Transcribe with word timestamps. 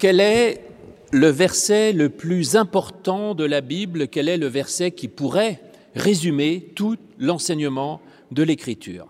Quel 0.00 0.18
est 0.18 0.64
le 1.12 1.28
verset 1.28 1.92
le 1.92 2.08
plus 2.08 2.56
important 2.56 3.34
de 3.34 3.44
la 3.44 3.60
Bible? 3.60 4.08
Quel 4.08 4.30
est 4.30 4.38
le 4.38 4.46
verset 4.46 4.92
qui 4.92 5.08
pourrait 5.08 5.60
résumer 5.94 6.72
tout 6.74 6.96
l'enseignement 7.18 8.00
de 8.30 8.42
l'Écriture? 8.42 9.08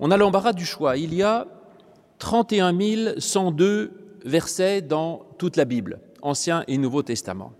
On 0.00 0.10
a 0.10 0.16
l'embarras 0.16 0.52
du 0.52 0.66
choix. 0.66 0.96
Il 0.96 1.14
y 1.14 1.22
a 1.22 1.46
31 2.18 2.74
102 3.18 3.92
versets 4.24 4.82
dans 4.82 5.26
toute 5.38 5.56
la 5.56 5.64
Bible, 5.64 6.00
Ancien 6.22 6.64
et 6.66 6.76
Nouveau 6.76 7.04
Testament. 7.04 7.52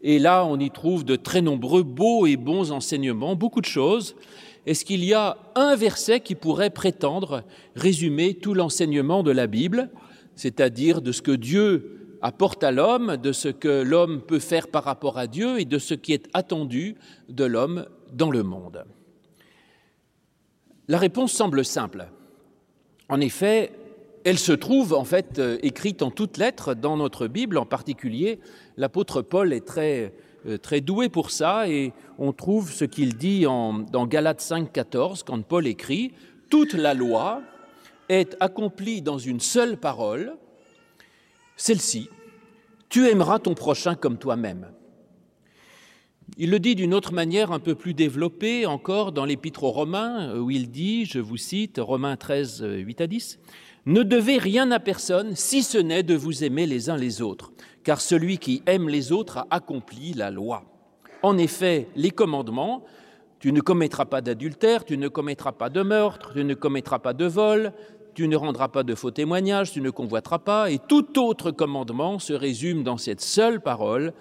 Et 0.00 0.18
là, 0.18 0.46
on 0.46 0.58
y 0.58 0.70
trouve 0.70 1.04
de 1.04 1.16
très 1.16 1.42
nombreux 1.42 1.82
beaux 1.82 2.26
et 2.26 2.36
bons 2.36 2.72
enseignements, 2.72 3.36
beaucoup 3.36 3.60
de 3.60 3.66
choses. 3.66 4.16
Est-ce 4.64 4.86
qu'il 4.86 5.04
y 5.04 5.12
a 5.12 5.36
un 5.54 5.76
verset 5.76 6.20
qui 6.20 6.36
pourrait 6.36 6.70
prétendre 6.70 7.44
résumer 7.74 8.32
tout 8.32 8.54
l'enseignement 8.54 9.22
de 9.22 9.30
la 9.30 9.46
Bible, 9.46 9.90
c'est-à-dire 10.36 11.00
de 11.00 11.10
ce 11.10 11.22
que 11.22 11.32
Dieu 11.32 12.18
apporte 12.22 12.62
à 12.62 12.70
l'homme, 12.70 13.16
de 13.16 13.32
ce 13.32 13.48
que 13.48 13.82
l'homme 13.82 14.20
peut 14.20 14.38
faire 14.38 14.68
par 14.68 14.84
rapport 14.84 15.18
à 15.18 15.26
Dieu 15.26 15.58
et 15.60 15.64
de 15.64 15.78
ce 15.78 15.94
qui 15.94 16.12
est 16.12 16.28
attendu 16.34 16.96
de 17.28 17.44
l'homme 17.44 17.86
dans 18.12 18.30
le 18.30 18.42
monde 18.42 18.84
La 20.88 20.98
réponse 20.98 21.32
semble 21.32 21.64
simple. 21.64 22.08
En 23.08 23.20
effet, 23.20 23.72
elle 24.24 24.38
se 24.38 24.52
trouve 24.52 24.92
en 24.92 25.04
fait 25.04 25.38
euh, 25.38 25.58
écrite 25.62 26.02
en 26.02 26.10
toutes 26.10 26.36
lettres 26.36 26.74
dans 26.74 26.96
notre 26.96 27.28
Bible, 27.28 27.58
en 27.58 27.66
particulier 27.66 28.40
l'apôtre 28.76 29.22
Paul 29.22 29.52
est 29.52 29.64
très, 29.64 30.12
euh, 30.46 30.58
très 30.58 30.80
doué 30.80 31.08
pour 31.08 31.30
ça 31.30 31.68
et 31.68 31.92
on 32.18 32.32
trouve 32.32 32.72
ce 32.72 32.84
qu'il 32.84 33.16
dit 33.16 33.42
dans 33.42 34.06
Galates 34.06 34.40
5, 34.40 34.72
14 34.72 35.22
quand 35.22 35.40
Paul 35.42 35.66
écrit 35.66 36.12
Toute 36.50 36.72
la 36.72 36.94
loi 36.94 37.42
est 38.08 38.36
accomplie 38.40 39.02
dans 39.02 39.18
une 39.18 39.40
seule 39.40 39.78
parole, 39.78 40.36
celle-ci 41.56 42.08
Tu 42.88 43.08
aimeras 43.08 43.38
ton 43.38 43.54
prochain 43.54 43.94
comme 43.94 44.18
toi-même. 44.18 44.68
Il 46.38 46.50
le 46.50 46.58
dit 46.58 46.74
d'une 46.74 46.92
autre 46.92 47.12
manière 47.12 47.52
un 47.52 47.60
peu 47.60 47.74
plus 47.74 47.94
développée 47.94 48.66
encore 48.66 49.12
dans 49.12 49.24
l'Épître 49.24 49.62
aux 49.64 49.70
Romains, 49.70 50.36
où 50.36 50.50
il 50.50 50.70
dit, 50.70 51.04
je 51.04 51.20
vous 51.20 51.36
cite, 51.36 51.78
Romains 51.78 52.16
13, 52.16 52.64
8 52.66 53.00
à 53.00 53.06
10, 53.06 53.38
ne 53.86 54.02
devez 54.02 54.38
rien 54.38 54.70
à 54.72 54.80
personne 54.80 55.36
si 55.36 55.62
ce 55.62 55.78
n'est 55.78 56.02
de 56.02 56.14
vous 56.14 56.42
aimer 56.42 56.66
les 56.66 56.90
uns 56.90 56.96
les 56.96 57.22
autres, 57.22 57.52
car 57.84 58.00
celui 58.00 58.38
qui 58.38 58.62
aime 58.66 58.88
les 58.88 59.12
autres 59.12 59.38
a 59.38 59.46
accompli 59.50 60.12
la 60.12 60.32
loi. 60.32 60.64
En 61.22 61.38
effet, 61.38 61.88
les 61.94 62.10
commandements, 62.10 62.84
tu 63.38 63.52
ne 63.52 63.60
commettras 63.60 64.06
pas 64.06 64.20
d'adultère, 64.20 64.84
tu 64.84 64.98
ne 64.98 65.08
commettras 65.08 65.52
pas 65.52 65.70
de 65.70 65.82
meurtre, 65.82 66.32
tu 66.34 66.44
ne 66.44 66.54
commettras 66.54 66.98
pas 66.98 67.12
de 67.12 67.26
vol, 67.26 67.72
tu 68.16 68.26
ne 68.28 68.36
rendras 68.36 68.68
pas 68.68 68.82
de 68.82 68.94
faux 68.94 69.10
témoignages, 69.10 69.72
tu 69.72 69.82
ne 69.82 69.90
convoiteras 69.90 70.38
pas, 70.38 70.70
et 70.70 70.78
tout 70.78 71.18
autre 71.18 71.50
commandement 71.50 72.18
se 72.18 72.32
résume 72.32 72.82
dans 72.82 72.96
cette 72.96 73.20
seule 73.20 73.60
parole, 73.60 74.14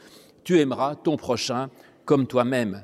tu 0.44 0.60
aimeras 0.60 0.96
ton 0.96 1.16
prochain 1.16 1.70
comme 2.04 2.28
toi-même. 2.28 2.84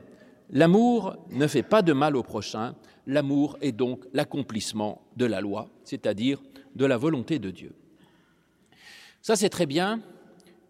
L'amour 0.52 1.17
ne 1.32 1.48
fait 1.48 1.64
pas 1.64 1.82
de 1.82 1.92
mal 1.92 2.16
au 2.16 2.23
prochain, 2.23 2.76
l'amour 3.08 3.58
est 3.59 3.73
donc 3.73 4.06
l'accomplissement 4.14 5.02
de 5.17 5.26
la 5.26 5.42
loi, 5.42 5.67
c'est-à-dire 5.84 6.42
de 6.76 6.86
la 6.86 6.95
volonté 6.95 7.39
de 7.39 7.52
Dieu. 7.52 7.73
Ça, 9.22 9.36
c'est 9.36 9.50
très 9.50 9.66
bien, 9.66 10.00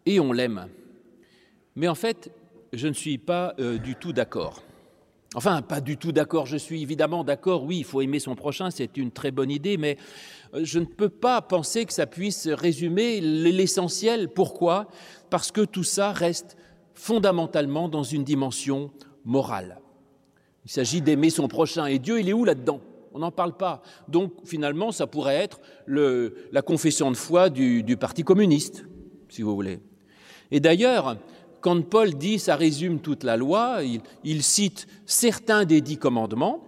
et 0.07 0.19
on 0.19 0.33
l'aime. 0.33 0.69
Mais 1.75 1.87
en 1.87 1.95
fait, 1.95 2.31
je 2.73 2.87
ne 2.87 2.93
suis 2.93 3.19
pas 3.19 3.53
euh, 3.59 3.77
du 3.77 3.93
tout 3.93 4.11
d'accord. 4.11 4.63
Enfin, 5.33 5.61
pas 5.61 5.79
du 5.79 5.95
tout 5.95 6.11
d'accord, 6.11 6.45
je 6.45 6.57
suis 6.57 6.81
évidemment 6.81 7.23
d'accord, 7.23 7.63
oui, 7.63 7.77
il 7.77 7.85
faut 7.85 8.01
aimer 8.01 8.19
son 8.19 8.35
prochain, 8.35 8.69
c'est 8.69 8.97
une 8.97 9.11
très 9.11 9.31
bonne 9.31 9.49
idée, 9.49 9.77
mais 9.77 9.97
euh, 10.53 10.61
je 10.63 10.79
ne 10.79 10.85
peux 10.85 11.07
pas 11.07 11.41
penser 11.41 11.85
que 11.85 11.93
ça 11.93 12.05
puisse 12.05 12.49
résumer 12.49 13.21
l'essentiel. 13.21 14.27
Pourquoi? 14.27 14.87
Parce 15.29 15.53
que 15.53 15.61
tout 15.61 15.85
ça 15.85 16.11
reste 16.11 16.57
fondamentalement 16.95 17.87
dans 17.87 18.03
une 18.03 18.25
dimension 18.25 18.91
morale. 19.23 19.79
Il 20.65 20.71
s'agit 20.71 21.01
d'aimer 21.01 21.29
son 21.29 21.47
prochain, 21.47 21.85
et 21.85 21.97
Dieu, 21.97 22.19
il 22.19 22.27
est 22.27 22.33
où 22.33 22.43
là-dedans? 22.43 22.81
On 23.13 23.19
n'en 23.19 23.31
parle 23.31 23.55
pas. 23.55 23.81
Donc 24.07 24.33
finalement, 24.45 24.91
ça 24.91 25.07
pourrait 25.07 25.35
être 25.35 25.59
la 25.87 26.61
confession 26.61 27.09
de 27.09 27.17
foi 27.17 27.49
du, 27.49 27.97
Parti 27.97 28.23
communiste, 28.23 28.85
si 29.29 29.41
vous 29.41 29.55
voulez. 29.55 29.79
Et 30.51 30.59
d'ailleurs, 30.59 31.17
quand 31.61 31.81
Paul 31.85 32.15
dit 32.15 32.39
ça 32.39 32.55
résume 32.55 32.99
toute 32.99 33.23
la 33.23 33.37
loi, 33.37 33.79
il, 34.23 34.43
cite 34.43 34.87
certains 35.05 35.63
des 35.63 35.81
dix 35.81 35.97
commandements, 35.97 36.63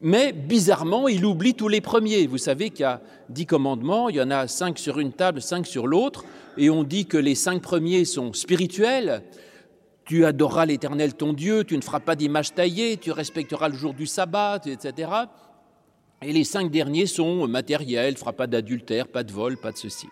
mais 0.00 0.32
bizarrement, 0.32 1.08
il 1.08 1.24
oublie 1.24 1.54
tous 1.54 1.68
les 1.68 1.80
premiers. 1.80 2.26
Vous 2.26 2.38
savez 2.38 2.70
qu'il 2.70 2.82
y 2.82 2.84
a 2.84 3.02
dix 3.28 3.46
commandements, 3.46 4.08
il 4.08 4.16
y 4.16 4.22
en 4.22 4.30
a 4.30 4.46
cinq 4.46 4.78
sur 4.78 5.00
une 5.00 5.12
table, 5.12 5.42
cinq 5.42 5.66
sur 5.66 5.86
l'autre, 5.86 6.24
et 6.56 6.70
on 6.70 6.84
dit 6.84 7.06
que 7.06 7.18
les 7.18 7.34
cinq 7.34 7.60
premiers 7.60 8.04
sont 8.04 8.32
spirituels, 8.32 9.22
tu 10.04 10.24
adoreras 10.24 10.66
l'Éternel 10.66 11.14
ton 11.14 11.32
Dieu, 11.32 11.64
tu 11.64 11.76
ne 11.76 11.82
feras 11.82 12.00
pas 12.00 12.16
d'image 12.16 12.54
taillée, 12.54 12.96
tu 12.96 13.10
respecteras 13.10 13.68
le 13.68 13.74
jour 13.74 13.92
du 13.92 14.06
sabbat, 14.06 14.60
etc. 14.64 15.10
Et 16.22 16.32
les 16.32 16.44
cinq 16.44 16.70
derniers 16.70 17.06
sont 17.06 17.46
matériels, 17.46 18.14
ne 18.14 18.18
fera 18.18 18.32
pas 18.32 18.46
d'adultère, 18.46 19.08
pas 19.08 19.22
de 19.22 19.32
vol, 19.32 19.56
pas 19.56 19.72
de 19.72 19.76
ceci. 19.76 20.06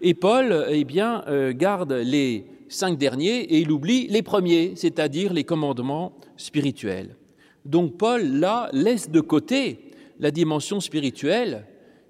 Et 0.00 0.14
Paul, 0.14 0.66
eh 0.68 0.84
bien, 0.84 1.22
euh, 1.28 1.52
garde 1.54 1.92
les 1.92 2.44
cinq 2.72 2.98
derniers 2.98 3.40
et 3.40 3.60
il 3.60 3.70
oublie 3.70 4.06
les 4.08 4.22
premiers, 4.22 4.72
c'est-à-dire 4.76 5.32
les 5.32 5.44
commandements 5.44 6.12
spirituels. 6.36 7.16
Donc 7.64 7.96
Paul, 7.96 8.22
là, 8.22 8.68
laisse 8.72 9.10
de 9.10 9.20
côté 9.20 9.92
la 10.18 10.30
dimension 10.30 10.80
spirituelle, 10.80 11.66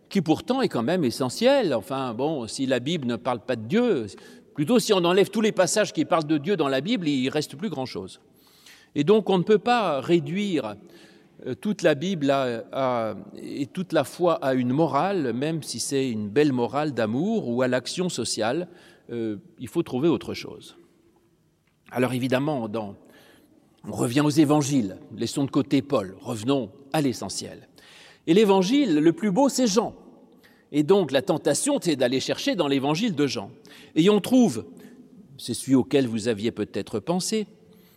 qui 0.08 0.20
pourtant 0.20 0.60
est 0.60 0.68
quand 0.68 0.82
même 0.82 1.04
essentielle. 1.04 1.72
Enfin, 1.74 2.14
bon, 2.14 2.46
si 2.46 2.66
la 2.66 2.80
Bible 2.80 3.06
ne 3.06 3.16
parle 3.16 3.40
pas 3.40 3.56
de 3.56 3.66
Dieu, 3.66 4.06
Plutôt, 4.54 4.78
si 4.78 4.92
on 4.92 5.04
enlève 5.04 5.30
tous 5.30 5.40
les 5.40 5.52
passages 5.52 5.92
qui 5.92 6.04
parlent 6.04 6.26
de 6.26 6.36
Dieu 6.36 6.56
dans 6.56 6.68
la 6.68 6.80
Bible, 6.80 7.08
il 7.08 7.28
reste 7.30 7.56
plus 7.56 7.70
grand-chose. 7.70 8.20
Et 8.94 9.04
donc, 9.04 9.30
on 9.30 9.38
ne 9.38 9.42
peut 9.42 9.58
pas 9.58 10.00
réduire 10.00 10.76
euh, 11.46 11.54
toute 11.54 11.80
la 11.80 11.94
Bible 11.94 12.32
et 13.42 13.66
toute 13.66 13.92
la 13.94 14.04
foi 14.04 14.34
à 14.44 14.52
une 14.52 14.72
morale, 14.72 15.32
même 15.32 15.62
si 15.62 15.80
c'est 15.80 16.10
une 16.10 16.28
belle 16.28 16.52
morale 16.52 16.92
d'amour 16.92 17.48
ou 17.48 17.62
à 17.62 17.68
l'action 17.68 18.10
sociale. 18.10 18.68
Euh, 19.10 19.36
il 19.58 19.68
faut 19.68 19.82
trouver 19.82 20.08
autre 20.08 20.34
chose. 20.34 20.76
Alors 21.90 22.12
évidemment, 22.12 22.68
on 23.84 23.92
revient 23.92 24.20
aux 24.20 24.30
évangiles, 24.30 24.96
laissons 25.16 25.44
de 25.44 25.50
côté 25.50 25.82
Paul, 25.82 26.16
revenons 26.20 26.70
à 26.92 27.00
l'essentiel. 27.00 27.68
Et 28.26 28.34
l'évangile, 28.34 28.98
le 28.98 29.12
plus 29.12 29.30
beau, 29.30 29.48
c'est 29.48 29.66
Jean. 29.66 29.94
Et 30.70 30.82
donc 30.82 31.10
la 31.10 31.20
tentation, 31.20 31.78
c'est 31.82 31.96
d'aller 31.96 32.20
chercher 32.20 32.54
dans 32.54 32.68
l'évangile 32.68 33.14
de 33.14 33.26
Jean. 33.26 33.50
Et 33.94 34.08
on 34.08 34.20
trouve, 34.20 34.64
c'est 35.36 35.54
celui 35.54 35.74
auquel 35.74 36.06
vous 36.06 36.28
aviez 36.28 36.50
peut-être 36.50 36.98
pensé, 36.98 37.46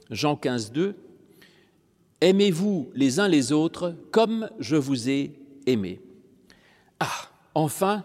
Jean 0.09 0.35
15, 0.35 0.71
2, 0.71 0.95
Aimez-vous 2.21 2.89
les 2.95 3.19
uns 3.19 3.27
les 3.27 3.51
autres 3.51 3.95
comme 4.11 4.49
je 4.59 4.75
vous 4.75 5.09
ai 5.09 5.33
aimé. 5.65 6.01
Ah, 6.99 7.29
enfin, 7.53 8.03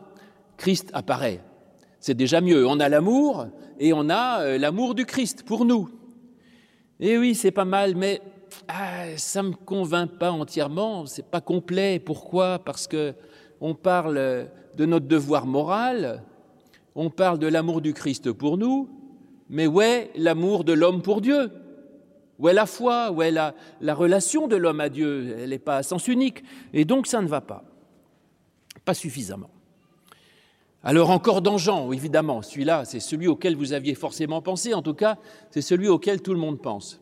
Christ 0.57 0.91
apparaît. 0.93 1.43
C'est 2.01 2.15
déjà 2.15 2.41
mieux. 2.41 2.67
On 2.67 2.81
a 2.81 2.89
l'amour 2.89 3.47
et 3.79 3.93
on 3.93 4.09
a 4.09 4.41
euh, 4.41 4.59
l'amour 4.59 4.95
du 4.95 5.05
Christ 5.05 5.43
pour 5.43 5.67
nous. 5.67 5.91
Et 6.99 7.19
oui, 7.19 7.35
c'est 7.35 7.51
pas 7.51 7.67
mal, 7.67 7.95
mais 7.95 8.23
ah, 8.69 9.17
ça 9.17 9.43
me 9.43 9.53
convainc 9.53 10.19
pas 10.19 10.33
entièrement. 10.33 11.05
C'est 11.05 11.27
pas 11.27 11.43
complet. 11.43 11.99
Pourquoi? 11.99 12.59
Parce 12.59 12.87
que 12.87 13.15
on 13.61 13.75
parle 13.75 14.49
de 14.77 14.87
notre 14.87 15.07
devoir 15.07 15.47
moral, 15.47 16.23
on 16.95 17.11
parle 17.11 17.39
de 17.39 17.47
l'amour 17.47 17.83
du 17.83 17.93
Christ 17.93 18.33
pour 18.33 18.57
nous, 18.57 18.89
mais 19.51 19.67
où 19.67 19.83
est 19.83 20.11
l'amour 20.17 20.65
de 20.65 20.73
l'homme 20.73 21.03
pour 21.03 21.21
Dieu 21.21 21.51
Où 22.39 22.49
est 22.49 22.55
la 22.55 22.65
foi 22.65 23.13
Où 23.13 23.21
est 23.21 23.31
la 23.31 23.55
relation 23.95 24.49
de 24.49 24.57
l'homme 24.57 24.81
à 24.81 24.89
Dieu 24.89 25.37
Elle 25.39 25.51
n'est 25.51 25.59
pas 25.59 25.77
à 25.77 25.83
sens 25.83 26.09
unique. 26.09 26.43
Et 26.73 26.87
donc 26.87 27.07
ça 27.07 27.21
ne 27.21 27.29
va 27.29 27.43
pas. 27.43 27.65
Pas 28.87 28.95
suffisamment. 28.95 29.51
Alors 30.83 31.11
encore 31.11 31.43
dans 31.43 31.59
Jean, 31.59 31.93
évidemment, 31.93 32.41
celui-là, 32.41 32.87
c'est 32.87 33.01
celui 33.01 33.29
auquel 33.29 33.55
vous 33.55 33.75
aviez 33.75 33.95
forcément 33.95 34.41
pensé, 34.41 34.73
en 34.73 34.81
tout 34.81 34.95
cas, 34.95 35.19
c'est 35.51 35.61
celui 35.61 35.89
auquel 35.89 36.23
tout 36.23 36.33
le 36.33 36.41
monde 36.41 36.61
pense. 36.61 37.01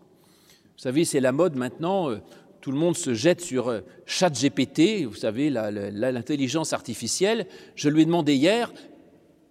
Vous 0.77 0.83
savez, 0.83 1.05
c'est 1.05 1.21
la 1.21 1.31
mode 1.31 1.55
maintenant, 1.55 2.11
euh, 2.11 2.19
tout 2.61 2.73
le 2.73 2.77
monde 2.77 2.97
se 2.97 3.15
jette 3.15 3.41
sur 3.41 3.69
euh, 3.69 3.81
ChatGPT, 4.05 5.05
vous 5.05 5.15
savez, 5.15 5.49
l'intelligence 5.49 6.73
artificielle. 6.73 7.47
Je 7.77 7.89
lui 7.89 8.03
ai 8.03 8.05
demandé 8.05 8.35
hier, 8.35 8.73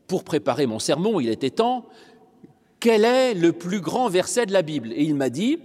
pour 0.07 0.25
préparer 0.25 0.65
mon 0.65 0.79
sermon, 0.79 1.21
il 1.21 1.29
était 1.29 1.49
temps, 1.49 1.85
quel 2.81 3.05
est 3.05 3.33
le 3.33 3.53
plus 3.53 3.79
grand 3.79 4.09
verset 4.09 4.45
de 4.45 4.53
la 4.53 4.61
Bible? 4.61 4.91
Et 4.91 5.03
il 5.03 5.15
m'a 5.15 5.29
dit, 5.29 5.59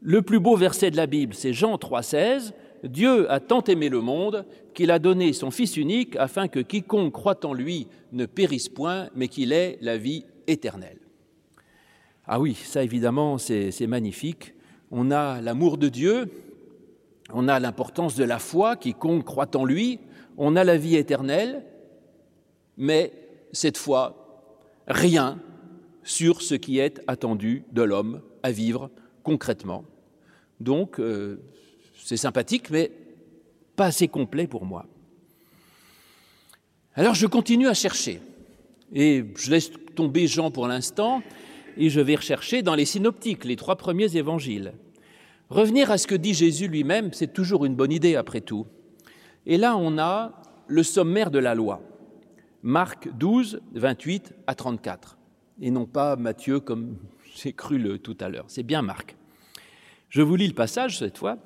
le 0.00 0.22
plus 0.22 0.38
beau 0.38 0.56
verset 0.56 0.92
de 0.92 0.96
la 0.96 1.06
Bible, 1.06 1.34
c'est 1.34 1.52
Jean 1.52 1.74
3,16. 1.76 2.52
Dieu 2.84 3.30
a 3.30 3.40
tant 3.40 3.62
aimé 3.64 3.88
le 3.88 4.00
monde 4.00 4.44
qu'il 4.74 4.90
a 4.90 4.98
donné 4.98 5.32
son 5.32 5.50
Fils 5.50 5.76
unique 5.76 6.16
afin 6.16 6.48
que 6.48 6.60
quiconque 6.60 7.12
croit 7.12 7.44
en 7.46 7.54
lui 7.54 7.86
ne 8.12 8.26
périsse 8.26 8.68
point, 8.68 9.08
mais 9.14 9.28
qu'il 9.28 9.52
ait 9.52 9.78
la 9.80 9.96
vie 9.96 10.24
éternelle. 10.46 10.98
Ah 12.26 12.40
oui, 12.40 12.54
ça 12.54 12.82
évidemment, 12.82 13.38
c'est 13.38 13.86
magnifique. 13.86 14.54
On 14.90 15.10
a 15.10 15.40
l'amour 15.40 15.78
de 15.78 15.88
Dieu, 15.88 16.30
on 17.32 17.48
a 17.48 17.58
l'importance 17.60 18.14
de 18.14 18.24
la 18.24 18.38
foi, 18.38 18.76
quiconque 18.76 19.24
croit 19.24 19.56
en 19.56 19.64
lui, 19.64 20.00
on 20.36 20.56
a 20.56 20.64
la 20.64 20.76
vie 20.76 20.96
éternelle, 20.96 21.64
mais 22.76 23.12
cette 23.52 23.76
foi, 23.76 24.50
rien 24.86 25.38
sur 26.02 26.42
ce 26.42 26.54
qui 26.54 26.78
est 26.78 27.00
attendu 27.06 27.64
de 27.72 27.82
l'homme 27.82 28.22
à 28.42 28.50
vivre 28.50 28.90
concrètement. 29.22 29.84
Donc, 30.60 30.98
euh, 30.98 31.40
c'est 32.04 32.16
sympathique, 32.16 32.70
mais 32.70 32.90
pas 33.76 33.86
assez 33.86 34.08
complet 34.08 34.46
pour 34.46 34.64
moi. 34.64 34.86
Alors, 36.94 37.14
je 37.14 37.26
continue 37.26 37.68
à 37.68 37.74
chercher. 37.74 38.20
Et 38.92 39.24
je 39.36 39.50
laisse 39.50 39.70
tomber 39.94 40.26
Jean 40.26 40.50
pour 40.50 40.66
l'instant, 40.66 41.22
et 41.76 41.88
je 41.88 42.00
vais 42.00 42.16
rechercher 42.16 42.62
dans 42.62 42.74
les 42.74 42.84
synoptiques, 42.84 43.44
les 43.44 43.56
trois 43.56 43.76
premiers 43.76 44.16
évangiles. 44.16 44.74
Revenir 45.48 45.90
à 45.90 45.98
ce 45.98 46.06
que 46.06 46.14
dit 46.14 46.34
Jésus 46.34 46.68
lui-même, 46.68 47.12
c'est 47.12 47.32
toujours 47.32 47.64
une 47.64 47.74
bonne 47.74 47.92
idée 47.92 48.16
après 48.16 48.40
tout. 48.40 48.66
Et 49.46 49.56
là, 49.56 49.76
on 49.76 49.98
a 49.98 50.32
le 50.66 50.82
sommaire 50.82 51.30
de 51.30 51.38
la 51.38 51.54
loi. 51.54 51.82
Marc 52.62 53.08
12, 53.16 53.60
28 53.74 54.34
à 54.46 54.54
34. 54.54 55.18
Et 55.60 55.70
non 55.70 55.86
pas 55.86 56.16
Matthieu 56.16 56.60
comme 56.60 56.96
j'ai 57.36 57.52
cru 57.52 57.78
le 57.78 57.98
tout 57.98 58.16
à 58.20 58.28
l'heure. 58.28 58.44
C'est 58.48 58.62
bien 58.62 58.82
Marc. 58.82 59.16
Je 60.08 60.22
vous 60.22 60.36
lis 60.36 60.48
le 60.48 60.54
passage 60.54 60.98
cette 60.98 61.18
fois. 61.18 61.38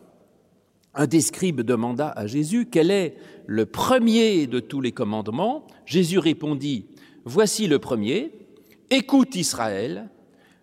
Un 0.99 1.07
des 1.07 1.21
scribes 1.21 1.61
demanda 1.61 2.09
à 2.09 2.27
Jésus 2.27 2.69
quel 2.71 2.91
est 2.91 3.17
le 3.47 3.67
premier 3.67 4.47
de 4.47 4.61
tous 4.61 4.81
les 4.81 4.93
commandements? 4.93 5.67
Jésus 5.85 6.19
répondit 6.19 6.87
Voici 7.27 7.67
le 7.67 7.79
premier. 7.79 8.33
Écoute 8.89 9.37
Israël, 9.37 10.09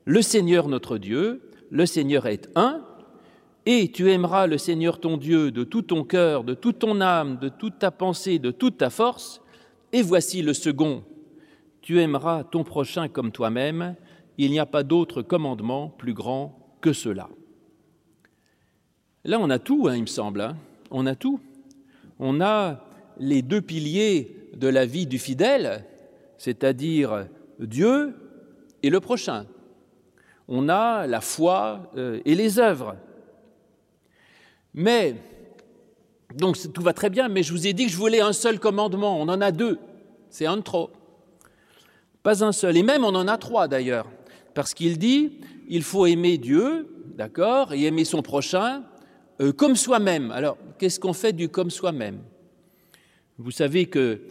le 0.06 0.24
Seigneur 0.24 0.68
notre 0.70 0.98
Dieu, 0.98 1.52
le 1.70 1.86
Seigneur 1.86 2.26
est 2.26 2.50
un, 2.56 2.82
et 3.68 3.92
tu 3.92 4.10
aimeras 4.10 4.48
le 4.48 4.58
Seigneur 4.58 5.00
ton 5.00 5.18
Dieu 5.18 5.52
de 5.52 5.64
tout 5.64 5.84
ton 5.84 6.04
cœur, 6.04 6.44
de 6.44 6.56
toute 6.56 6.80
ton 6.80 7.00
âme, 7.00 7.38
de 7.38 7.50
toute 7.50 7.78
ta 7.78 7.92
pensée, 7.92 8.40
de 8.40 8.50
toute 8.50 8.80
ta 8.80 8.90
force. 8.90 9.40
Et 9.92 10.02
voici 10.02 10.42
le 10.42 10.56
second. 10.56 11.04
Tu 11.82 12.02
aimeras 12.02 12.44
ton 12.44 12.64
prochain 12.64 13.08
comme 13.08 13.32
toi-même. 13.32 13.96
Il 14.40 14.50
n'y 14.50 14.60
a 14.60 14.66
pas 14.66 14.82
d'autre 14.82 15.22
commandement 15.22 15.90
plus 15.90 16.16
grand 16.16 16.58
que 16.82 16.92
cela. 16.92 17.30
Là, 19.26 19.40
on 19.40 19.50
a 19.50 19.60
tout, 19.60 19.88
hein, 19.88 19.96
il 19.96 20.02
me 20.02 20.08
semble. 20.08 20.42
Hein. 20.42 20.58
On 20.92 21.06
a 21.06 21.16
tout. 21.16 21.40
On 22.20 22.42
a 22.42 22.84
les 23.18 23.42
deux 23.42 23.62
piliers 23.62 24.50
de 24.54 24.68
la 24.68 24.86
vie 24.86 25.08
du 25.08 25.18
fidèle, 25.18 25.86
c'est-à-dire 26.38 27.28
Dieu 27.60 28.16
et 28.82 28.90
le 28.90 29.00
prochain. 29.00 29.46
On 30.48 30.68
a 30.68 31.08
la 31.08 31.22
foi 31.22 31.90
euh, 31.96 32.20
et 32.26 32.36
les 32.36 32.60
œuvres. 32.60 32.98
Mais, 34.74 35.16
donc 36.36 36.58
tout 36.74 36.82
va 36.82 36.94
très 36.94 37.10
bien, 37.10 37.30
mais 37.30 37.44
je 37.44 37.54
vous 37.54 37.66
ai 37.66 37.74
dit 37.74 37.86
que 37.86 37.92
je 37.92 37.98
voulais 37.98 38.20
un 38.20 38.34
seul 38.34 38.60
commandement. 38.60 39.20
On 39.22 39.30
en 39.30 39.40
a 39.40 39.52
deux. 39.52 39.80
C'est 40.30 40.48
un 40.48 40.58
de 40.58 40.62
trop. 40.62 40.90
Pas 42.24 42.44
un 42.44 42.52
seul. 42.52 42.76
Et 42.76 42.84
même 42.84 43.06
on 43.06 43.16
en 43.16 43.28
a 43.28 43.38
trois 43.38 43.70
d'ailleurs. 43.70 44.08
Parce 44.54 44.74
qu'il 44.74 44.98
dit, 44.98 45.40
il 45.70 45.82
faut 45.82 46.06
aimer 46.06 46.38
Dieu, 46.38 46.90
d'accord, 47.16 47.74
et 47.74 47.84
aimer 47.84 48.04
son 48.04 48.22
prochain 48.22 48.84
euh, 49.42 49.52
comme 49.52 49.76
soi-même. 49.76 50.32
Alors, 50.32 50.58
qu'est-ce 50.78 51.00
qu'on 51.00 51.14
fait 51.14 51.34
du 51.34 51.50
comme 51.50 51.70
soi-même? 51.70 52.20
Vous 53.38 53.52
savez 53.52 53.88
que 53.88 54.22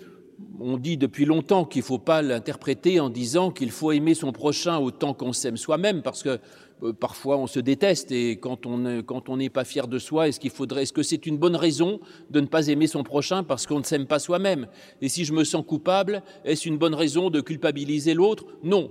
on 0.60 0.76
dit 0.76 0.96
depuis 0.96 1.24
longtemps 1.24 1.64
qu'il 1.64 1.80
ne 1.80 1.86
faut 1.86 1.98
pas 1.98 2.22
l'interpréter 2.22 3.00
en 3.00 3.10
disant 3.10 3.50
qu'il 3.50 3.70
faut 3.70 3.92
aimer 3.92 4.14
son 4.14 4.32
prochain 4.32 4.78
autant 4.78 5.14
qu'on 5.14 5.32
s'aime 5.32 5.56
soi-même, 5.56 6.02
parce 6.02 6.22
que 6.22 6.38
euh, 6.82 6.92
parfois 6.92 7.36
on 7.38 7.46
se 7.46 7.60
déteste 7.60 8.10
et 8.12 8.38
quand 8.38 8.66
on 8.66 9.36
n'est 9.36 9.50
pas 9.50 9.64
fier 9.64 9.86
de 9.88 9.98
soi, 9.98 10.28
est-ce 10.28 10.40
qu'il 10.40 10.50
faudrait, 10.50 10.82
est-ce 10.82 10.92
que 10.92 11.02
c'est 11.02 11.26
une 11.26 11.38
bonne 11.38 11.56
raison 11.56 12.00
de 12.30 12.40
ne 12.40 12.46
pas 12.46 12.68
aimer 12.68 12.86
son 12.86 13.02
prochain 13.02 13.44
parce 13.44 13.66
qu'on 13.66 13.78
ne 13.78 13.84
s'aime 13.84 14.06
pas 14.06 14.18
soi-même? 14.18 14.66
Et 15.00 15.08
si 15.08 15.24
je 15.24 15.32
me 15.32 15.44
sens 15.44 15.64
coupable, 15.66 16.22
est-ce 16.44 16.68
une 16.68 16.78
bonne 16.78 16.94
raison 16.94 17.30
de 17.30 17.40
culpabiliser 17.40 18.14
l'autre? 18.14 18.44
Non. 18.62 18.90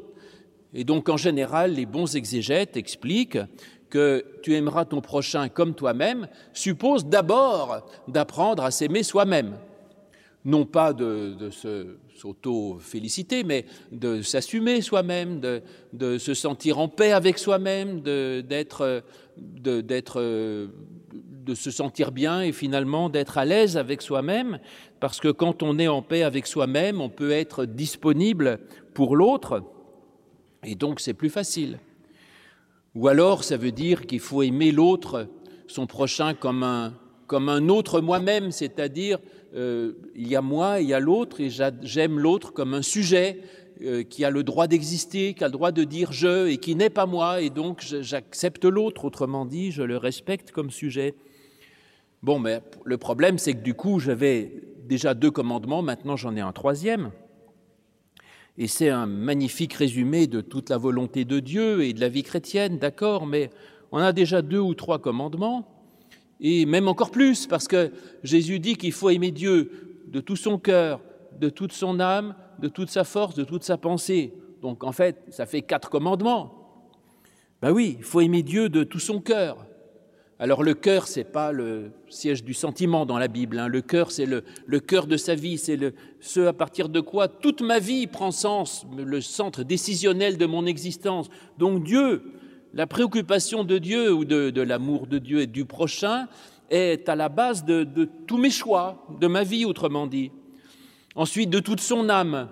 Et 0.74 0.84
donc 0.84 1.10
en 1.10 1.18
général, 1.18 1.74
les 1.74 1.86
bons 1.86 2.16
exégètes 2.16 2.78
expliquent 2.78 3.40
que 3.92 4.26
tu 4.42 4.56
aimeras 4.56 4.86
ton 4.86 5.02
prochain 5.02 5.50
comme 5.50 5.76
toi-même 5.76 6.28
suppose 6.54 7.06
d'abord 7.06 7.86
d'apprendre 8.08 8.64
à 8.64 8.72
s'aimer 8.72 9.04
soi-même. 9.04 9.58
Non 10.44 10.66
pas 10.66 10.94
de, 10.94 11.38
s'auto-féliciter, 12.16 13.44
mais 13.44 13.66
de 13.92 14.24
s'assumer 14.24 14.82
soi-même, 14.82 15.40
de, 15.94 16.18
se 16.18 16.34
sentir 16.34 16.80
en 16.80 16.88
paix 16.88 17.12
avec 17.12 17.38
soi-même, 17.38 18.02
d'être, 18.02 19.04
de 19.38 21.56
se 21.56 21.70
sentir 21.70 22.12
bien 22.12 22.42
et 22.42 22.52
finalement 22.52 23.10
d'être 23.10 23.38
à 23.38 23.46
l'aise 23.46 23.78
avec 23.78 24.02
soi-même, 24.02 24.60
parce 25.00 25.20
que 25.20 25.28
quand 25.28 25.62
on 25.62 25.78
est 25.78 25.88
en 25.88 26.02
paix 26.02 26.24
avec 26.24 26.48
soi-même, 26.48 27.02
on 27.02 27.10
peut 27.10 27.32
être 27.32 27.66
disponible 27.66 28.60
pour 28.96 29.16
l'autre, 29.16 29.64
et 30.64 30.74
donc 30.74 31.00
c'est 31.00 31.14
plus 31.14 31.30
facile. 31.30 31.78
Ou 32.96 33.08
alors 33.08 33.44
ça 33.44 33.58
veut 33.58 33.72
dire 33.72 34.06
qu'il 34.06 34.20
faut 34.20 34.44
aimer 34.44 34.72
l'autre, 34.72 35.28
son 35.68 35.88
prochain, 35.88 36.34
comme 36.34 36.64
un, 36.64 36.94
comme 37.28 37.48
un 37.48 37.70
autre 37.70 38.02
moi-même, 38.02 38.52
c'est-à-dire 38.52 39.20
euh, 39.56 39.94
il 40.16 40.28
y 40.28 40.36
a 40.36 40.42
moi, 40.42 40.82
il 40.82 40.90
y 40.90 40.94
a 40.94 41.00
l'autre, 41.00 41.40
et 41.40 41.50
j'aime 41.50 42.20
l'autre 42.20 42.52
comme 42.52 42.74
un 42.74 42.82
sujet 42.82 43.40
euh, 43.82 44.04
qui 44.04 44.26
a 44.26 44.30
le 44.30 44.44
droit 44.44 44.68
d'exister, 44.68 45.34
qui 45.34 45.44
a 45.44 45.48
le 45.48 45.54
droit 45.54 45.72
de 45.72 45.86
dire 45.86 46.12
je, 46.12 46.48
et 46.48 46.58
qui 46.58 46.76
n'est 46.76 46.90
pas 46.90 47.06
moi, 47.06 47.42
et 47.42 47.50
donc 47.50 47.82
j'accepte 47.82 48.66
l'autre, 48.66 49.06
autrement 49.06 49.46
dit, 49.46 49.72
je 49.72 49.84
le 49.84 49.96
respecte 49.96 50.52
comme 50.52 50.70
sujet. 50.70 51.16
Bon, 52.22 52.38
mais 52.38 52.62
le 52.84 52.98
problème, 52.98 53.38
c'est 53.38 53.54
que 53.54 53.64
du 53.64 53.74
coup, 53.74 54.00
j'avais 54.00 54.52
déjà 54.84 55.14
deux 55.14 55.32
commandements, 55.32 55.82
maintenant 55.82 56.18
j'en 56.18 56.36
ai 56.36 56.42
un 56.42 56.52
troisième. 56.52 57.12
Et 58.58 58.68
c'est 58.68 58.90
un 58.90 59.06
magnifique 59.06 59.74
résumé 59.74 60.28
de 60.28 60.42
toute 60.42 60.70
la 60.70 60.78
volonté 60.78 61.26
de 61.26 61.40
Dieu 61.40 61.84
et 61.84 61.94
de 61.94 62.00
la 62.02 62.10
vie 62.10 62.24
chrétienne, 62.24 62.78
d'accord, 62.78 63.26
mais 63.26 63.50
on 63.92 63.98
a 63.98 64.12
déjà 64.12 64.42
deux 64.42 64.60
ou 64.60 64.74
trois 64.74 65.00
commandements, 65.00 65.68
et 66.40 66.66
même 66.66 66.88
encore 66.88 67.12
plus, 67.12 67.48
parce 67.48 67.68
que 67.68 67.92
Jésus 68.24 68.60
dit 68.60 68.76
qu'il 68.76 68.92
faut 68.92 69.10
aimer 69.10 69.32
Dieu 69.32 69.72
de 70.08 70.20
tout 70.20 70.36
son 70.36 70.58
cœur, 70.58 71.00
de 71.40 71.50
toute 71.50 71.72
son 71.72 72.00
âme, 72.00 72.36
de 72.60 72.68
toute 72.68 72.90
sa 72.90 73.04
force, 73.04 73.36
de 73.36 73.44
toute 73.44 73.64
sa 73.64 73.78
pensée. 73.78 74.34
Donc 74.62 74.84
en 74.84 74.92
fait, 74.92 75.24
ça 75.30 75.46
fait 75.46 75.62
quatre 75.62 75.90
commandements. 75.90 76.58
Ben 77.62 77.72
oui, 77.72 77.96
il 78.00 78.04
faut 78.04 78.22
aimer 78.22 78.44
Dieu 78.44 78.70
de 78.70 78.84
tout 78.84 79.00
son 79.00 79.22
cœur, 79.22 79.66
alors 80.42 80.64
le 80.64 80.74
cœur, 80.74 81.08
c'est 81.08 81.24
pas 81.24 81.52
le 81.52 81.92
siège 82.10 82.44
du 82.44 82.56
sentiment 82.56 83.06
dans 83.06 83.20
la 83.20 83.28
Bible. 83.28 83.60
Hein. 83.60 83.68
Le 83.68 83.82
cœur, 83.82 84.10
c'est 84.10 84.26
le, 84.26 84.42
cœur 84.80 85.06
de 85.06 85.16
sa 85.16 85.36
vie, 85.36 85.60
c'est 85.60 85.78
ce 86.20 86.40
à 86.48 86.52
partir 86.52 86.90
de 86.90 87.00
quoi 87.00 87.28
toute 87.28 87.62
ma 87.62 87.78
vie 87.78 88.08
prend 88.08 88.32
sens, 88.32 88.88
le 88.98 89.22
centre 89.22 89.62
décisionnel 89.62 90.40
de 90.40 90.48
mon 90.48 90.66
existence. 90.66 91.30
Donc 91.60 91.84
Dieu, 91.84 92.24
la 92.74 92.88
préoccupation 92.88 93.64
de 93.64 93.78
Dieu 93.78 94.12
ou 94.12 94.26
de, 94.26 94.62
l'amour 94.62 95.06
de 95.06 95.20
Dieu 95.20 95.42
et 95.42 95.48
du 95.48 95.66
prochain 95.66 96.28
est 96.72 97.08
à 97.08 97.16
la 97.16 97.30
base 97.30 97.64
de 97.64 98.10
tous 98.26 98.40
mes 98.40 98.50
choix, 98.50 99.06
de 99.20 99.28
ma 99.28 99.44
vie, 99.44 99.64
autrement 99.66 100.08
dit. 100.08 100.32
Ensuite, 101.14 101.52
de 101.52 101.60
toute 101.60 101.82
son 101.82 102.10
âme. 102.10 102.50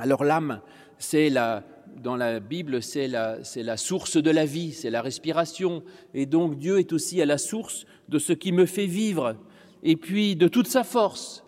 Alors 0.00 0.24
l'âme, 0.24 0.62
c'est 0.98 1.30
la, 1.30 1.62
dans 2.02 2.16
la 2.16 2.40
Bible, 2.40 2.82
c'est 2.82 3.08
la, 3.08 3.38
la, 3.56 3.76
source 3.76 4.16
de 4.16 4.30
la 4.30 4.44
vie, 4.44 4.72
c'est 4.72 4.90
la 4.90 5.02
respiration. 5.02 5.82
Et 6.14 6.26
donc 6.26 6.56
Dieu 6.56 6.78
est 6.78 6.92
aussi 6.92 7.20
à 7.22 7.26
la 7.26 7.38
source 7.38 7.86
de 8.08 8.18
ce 8.18 8.32
qui 8.32 8.52
me 8.52 8.66
fait 8.66 8.86
vivre, 8.86 9.36
et 9.82 9.96
puis 9.96 10.36
de 10.36 10.48
toute 10.48 10.66
sa 10.66 10.84
force. 10.84 11.44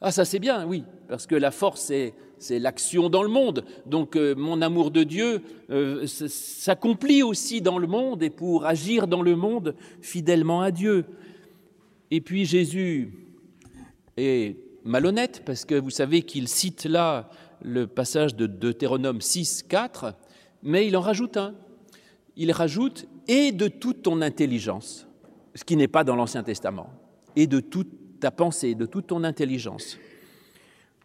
Ah, 0.00 0.12
ça 0.12 0.24
c'est 0.24 0.38
bien, 0.38 0.66
oui, 0.66 0.84
parce 1.08 1.26
que 1.26 1.34
la 1.34 1.50
force, 1.50 1.90
c'est 2.38 2.58
l'action 2.58 3.08
dans 3.08 3.22
le 3.22 3.28
monde. 3.28 3.64
Donc 3.86 4.16
euh, 4.16 4.34
mon 4.34 4.60
amour 4.60 4.90
de 4.90 5.02
Dieu 5.02 5.40
euh, 5.70 6.06
s'accomplit 6.06 7.22
aussi 7.22 7.62
dans 7.62 7.78
le 7.78 7.86
monde 7.86 8.22
et 8.22 8.30
pour 8.30 8.66
agir 8.66 9.06
dans 9.06 9.22
le 9.22 9.34
monde 9.34 9.74
fidèlement 10.02 10.60
à 10.60 10.70
Dieu. 10.70 11.06
Et 12.10 12.20
puis 12.20 12.44
Jésus 12.44 13.12
est 14.16 14.56
malhonnête, 14.84 15.42
parce 15.44 15.64
que 15.64 15.74
vous 15.74 15.90
savez 15.90 16.22
qu'il 16.22 16.48
cite 16.48 16.84
là 16.84 17.30
le 17.64 17.86
passage 17.86 18.36
de 18.36 18.46
Deutéronome 18.46 19.20
6, 19.20 19.64
4, 19.64 20.14
mais 20.62 20.86
il 20.86 20.96
en 20.96 21.00
rajoute 21.00 21.36
un. 21.38 21.54
Il 22.36 22.52
rajoute 22.52 23.06
et 23.26 23.52
de 23.52 23.68
toute 23.68 24.02
ton 24.02 24.20
intelligence, 24.20 25.08
ce 25.54 25.64
qui 25.64 25.76
n'est 25.76 25.88
pas 25.88 26.04
dans 26.04 26.14
l'Ancien 26.14 26.42
Testament, 26.42 26.90
et 27.36 27.46
de 27.46 27.60
toute 27.60 28.20
ta 28.20 28.30
pensée, 28.30 28.74
de 28.74 28.86
toute 28.86 29.08
ton 29.08 29.24
intelligence. 29.24 29.98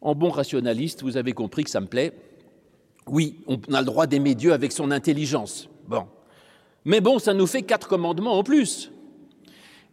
En 0.01 0.15
bon 0.15 0.29
rationaliste, 0.29 1.01
vous 1.01 1.17
avez 1.17 1.31
compris 1.31 1.63
que 1.63 1.69
ça 1.69 1.81
me 1.81 1.87
plaît. 1.87 2.13
Oui, 3.07 3.39
on 3.47 3.55
a 3.73 3.79
le 3.79 3.85
droit 3.85 4.05
d'aimer 4.05 4.35
Dieu 4.35 4.53
avec 4.53 4.71
son 4.71 4.91
intelligence. 4.91 5.69
Bon. 5.87 6.07
Mais 6.83 7.01
bon, 7.01 7.19
ça 7.19 7.33
nous 7.33 7.47
fait 7.47 7.63
quatre 7.63 7.87
commandements 7.87 8.37
en 8.37 8.43
plus. 8.43 8.91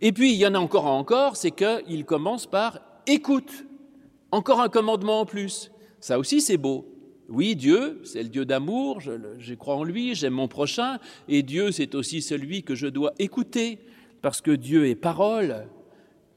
Et 0.01 0.13
puis, 0.13 0.33
il 0.33 0.37
y 0.37 0.47
en 0.47 0.55
a 0.55 0.59
encore 0.59 0.87
encore, 0.87 1.37
c'est 1.37 1.53
qu'il 1.53 2.05
commence 2.05 2.47
par 2.47 2.81
écoute. 3.07 3.65
Encore 4.33 4.61
un 4.61 4.69
commandement 4.69 5.21
en 5.21 5.27
plus. 5.27 5.71
Ça 6.07 6.21
aussi, 6.21 6.41
c'est 6.41 6.57
beau. 6.57 6.87
Oui, 7.29 7.57
Dieu, 7.57 8.01
c'est 8.05 8.23
le 8.23 8.29
Dieu 8.29 8.45
d'amour, 8.45 9.01
je, 9.01 9.55
crois 9.55 9.75
en 9.75 9.83
lui, 9.83 10.15
j'aime 10.15 10.35
mon 10.35 10.47
prochain, 10.47 11.01
et 11.29 11.43
Dieu, 11.43 11.73
c'est 11.73 11.97
aussi 11.97 12.23
celui 12.23 12.63
que 12.63 12.77
je 12.77 12.87
dois 12.87 13.13
écouter, 13.19 13.81
parce 14.23 14.41
que 14.41 14.53
Dieu 14.53 14.87
est 14.87 14.95
parole, 14.95 15.67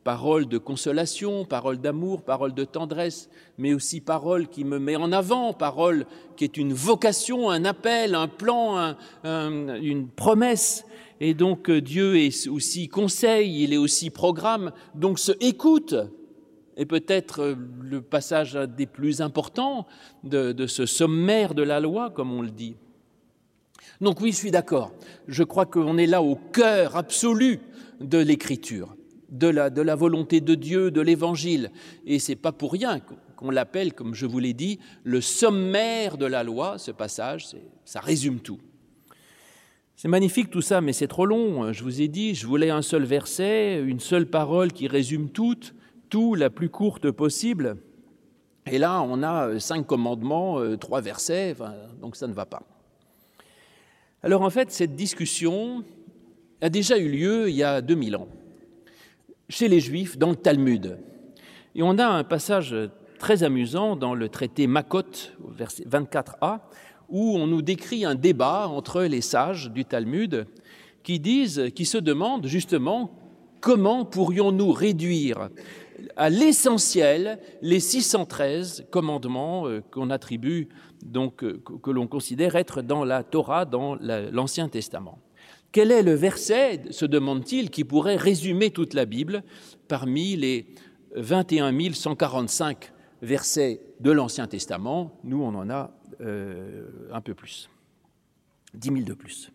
Parole 0.03 0.47
de 0.47 0.57
consolation, 0.57 1.45
parole 1.45 1.77
d'amour, 1.77 2.23
parole 2.23 2.55
de 2.55 2.63
tendresse, 2.63 3.29
mais 3.59 3.75
aussi 3.75 4.01
parole 4.01 4.47
qui 4.47 4.63
me 4.63 4.79
met 4.79 4.95
en 4.95 5.11
avant, 5.11 5.53
parole 5.53 6.07
qui 6.35 6.45
est 6.45 6.57
une 6.57 6.73
vocation, 6.73 7.51
un 7.51 7.63
appel, 7.63 8.15
un 8.15 8.27
plan, 8.27 8.95
une 9.23 10.07
promesse. 10.07 10.83
Et 11.19 11.35
donc 11.35 11.69
Dieu 11.69 12.17
est 12.17 12.47
aussi 12.47 12.88
conseil, 12.88 13.61
il 13.61 13.71
est 13.71 13.77
aussi 13.77 14.09
programme, 14.09 14.71
donc 14.95 15.19
ce 15.19 15.33
écoute 15.41 15.93
est 16.79 16.86
peut-être 16.86 17.55
le 17.81 18.01
passage 18.01 18.53
des 18.53 18.86
plus 18.86 19.21
importants 19.21 19.86
de, 20.24 20.65
ce 20.65 20.86
sommaire 20.86 21.53
de 21.53 21.62
la 21.62 21.81
loi, 21.81 22.09
comme 22.09 22.31
on 22.31 22.41
le 22.41 22.51
dit. 22.51 22.75
Donc 24.00 24.21
oui, 24.21 24.31
je 24.31 24.38
suis 24.38 24.51
d'accord. 24.51 24.93
Je 25.27 25.43
crois 25.43 25.65
qu'on 25.65 25.98
est 25.98 26.05
là 26.05 26.21
au 26.21 26.36
cœur 26.36 26.95
absolu 26.95 27.59
de 28.00 28.17
l'écriture, 28.17 28.95
de 29.29 29.48
la, 29.48 29.69
de 29.69 29.81
la 29.81 29.95
volonté 29.95 30.39
de 30.39 30.55
Dieu, 30.55 30.89
de 30.89 31.01
l'évangile. 31.01 31.69
Et 32.05 32.17
c'est 32.17 32.38
pas 32.38 32.53
pour 32.53 32.71
rien 32.71 33.01
qu'on 33.36 33.51
l'appelle, 33.51 33.93
comme 33.93 34.15
je 34.15 34.25
vous 34.25 34.39
l'ai 34.39 34.53
dit, 34.53 34.79
le 35.03 35.19
sommaire 35.19 36.17
de 36.17 36.25
la 36.25 36.43
loi, 36.43 36.77
ce 36.77 36.91
passage, 36.91 37.48
ça 37.83 38.00
résume 38.00 38.39
tout. 38.39 38.59
C'est 39.98 40.07
magnifique 40.07 40.50
tout 40.50 40.62
ça, 40.62 40.79
mais 40.79 40.93
c'est 40.93 41.09
trop 41.09 41.25
long. 41.25 41.74
Je 41.74 41.83
vous 41.83 42.00
ai 42.00 42.07
dit, 42.07 42.36
je 42.36 42.48
voulais 42.48 42.69
un 42.69 42.81
seul 42.81 43.03
verset, 43.03 43.83
une 43.86 44.00
seule 44.00 44.27
parole 44.27 44.71
qui 44.71 44.88
résume 44.88 45.29
tout, 45.29 45.59
tout 46.09 46.35
la 46.35 46.49
plus 46.49 46.69
courte 46.69 47.11
possible. 47.11 47.77
Et 48.65 48.77
là, 48.77 49.01
on 49.01 49.23
a 49.23 49.59
cinq 49.59 49.87
commandements, 49.87 50.59
euh, 50.59 50.77
trois 50.77 51.01
versets, 51.01 51.55
donc 52.01 52.15
ça 52.15 52.27
ne 52.27 52.33
va 52.33 52.45
pas. 52.45 52.63
Alors 54.21 54.41
en 54.41 54.49
fait, 54.49 54.71
cette 54.71 54.95
discussion 54.95 55.83
a 56.61 56.69
déjà 56.69 56.97
eu 56.97 57.09
lieu 57.09 57.49
il 57.49 57.55
y 57.55 57.63
a 57.63 57.81
2000 57.81 58.17
ans, 58.17 58.27
chez 59.47 59.67
les 59.67 59.79
Juifs, 59.79 60.17
dans 60.17 60.29
le 60.29 60.35
Talmud. 60.35 60.99
Et 61.73 61.83
on 61.83 61.97
a 61.97 62.05
un 62.05 62.23
passage 62.23 62.75
très 63.17 63.43
amusant 63.43 63.95
dans 63.95 64.13
le 64.13 64.27
traité 64.29 64.67
Makot, 64.67 65.03
verset 65.39 65.85
24a, 65.85 66.59
où 67.07 67.37
on 67.37 67.47
nous 67.47 67.61
décrit 67.61 68.05
un 68.05 68.15
débat 68.15 68.67
entre 68.67 69.03
les 69.03 69.21
sages 69.21 69.71
du 69.71 69.85
Talmud 69.85 70.47
qui 71.03 71.19
disent, 71.19 71.69
qui 71.73 71.85
se 71.85 71.97
demandent 71.97 72.45
justement 72.45 73.11
comment 73.61 74.05
pourrions-nous 74.05 74.71
réduire 74.71 75.49
à 76.15 76.29
l'essentiel 76.29 77.39
les 77.62 77.79
613 77.79 78.86
commandements 78.91 79.68
euh, 79.68 79.82
qu'on 79.91 80.10
attribue, 80.10 80.70
donc 81.03 81.44
euh, 81.44 81.62
que 81.84 81.91
l'on 81.91 82.08
considère 82.08 82.56
être 82.56 82.82
dans 82.82 83.03
la 83.03 83.24
Torah, 83.24 83.65
dans 83.65 83.96
l'Ancien 83.96 84.70
Testament. 84.70 85.20
Quel 85.72 85.91
est 85.91 86.01
le 86.01 86.13
verset, 86.13 86.82
se 86.89 87.06
demande-t-il, 87.06 87.70
qui 87.70 87.84
pourrait 87.84 88.15
résumer 88.15 88.72
toute 88.72 88.94
la 88.94 89.06
Bible 89.06 89.44
parmi 89.88 90.36
les 90.36 90.68
21 91.15 91.94
145 91.94 92.91
versets 93.22 93.82
de 94.00 94.12
l'Ancien 94.12 94.48
Testament? 94.48 95.20
Nous, 95.24 95.41
on 95.41 95.53
en 95.53 95.70
a 95.70 95.91
euh, 96.22 96.88
un 97.13 97.22
peu 97.22 97.36
plus, 97.36 97.70
10 98.74 98.89
000 98.89 99.01
de 99.01 99.13
plus. 99.13 99.51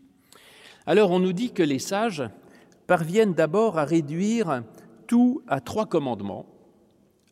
Alors, 0.86 1.10
on 1.10 1.18
nous 1.18 1.32
dit 1.32 1.50
que 1.50 1.62
les 1.62 1.80
sages 1.80 2.22
parviennent 2.86 3.34
d'abord 3.34 3.78
à 3.78 3.84
réduire 3.84 4.62
tout 5.06 5.42
à 5.46 5.60
trois 5.60 5.86
commandements, 5.86 6.46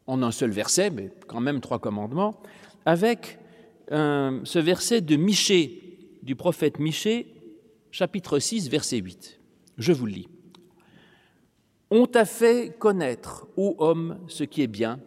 en 0.06 0.22
un 0.22 0.30
seul 0.30 0.50
verset, 0.50 0.90
mais 0.90 1.10
quand 1.26 1.40
même 1.40 1.60
trois 1.60 1.78
commandements, 1.78 2.40
avec 2.84 3.38
euh, 3.92 4.40
ce 4.44 4.58
verset 4.58 5.00
de 5.00 5.16
Michée, 5.16 5.98
du 6.22 6.36
prophète 6.36 6.78
Michée, 6.78 7.34
chapitre 7.90 8.38
6, 8.38 8.68
verset 8.68 8.98
8. 8.98 9.40
Je 9.78 9.92
vous 9.92 10.06
le 10.06 10.12
lis. 10.12 10.28
On 11.90 12.06
t'a 12.06 12.24
fait 12.24 12.76
connaître, 12.78 13.46
ô 13.56 13.74
homme, 13.78 14.18
ce 14.28 14.44
qui 14.44 14.62
est 14.62 14.66
bien, 14.66 14.98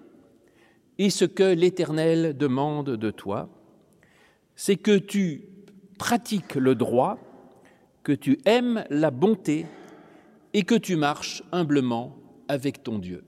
et 0.97 1.09
ce 1.09 1.25
que 1.25 1.43
l'Éternel 1.43 2.37
demande 2.37 2.91
de 2.91 3.11
toi, 3.11 3.49
c'est 4.55 4.77
que 4.77 4.97
tu 4.97 5.49
pratiques 5.97 6.55
le 6.55 6.75
droit, 6.75 7.17
que 8.03 8.11
tu 8.11 8.39
aimes 8.45 8.85
la 8.89 9.11
bonté 9.11 9.65
et 10.53 10.63
que 10.63 10.75
tu 10.75 10.95
marches 10.95 11.43
humblement 11.51 12.15
avec 12.47 12.83
ton 12.83 12.99
Dieu. 12.99 13.23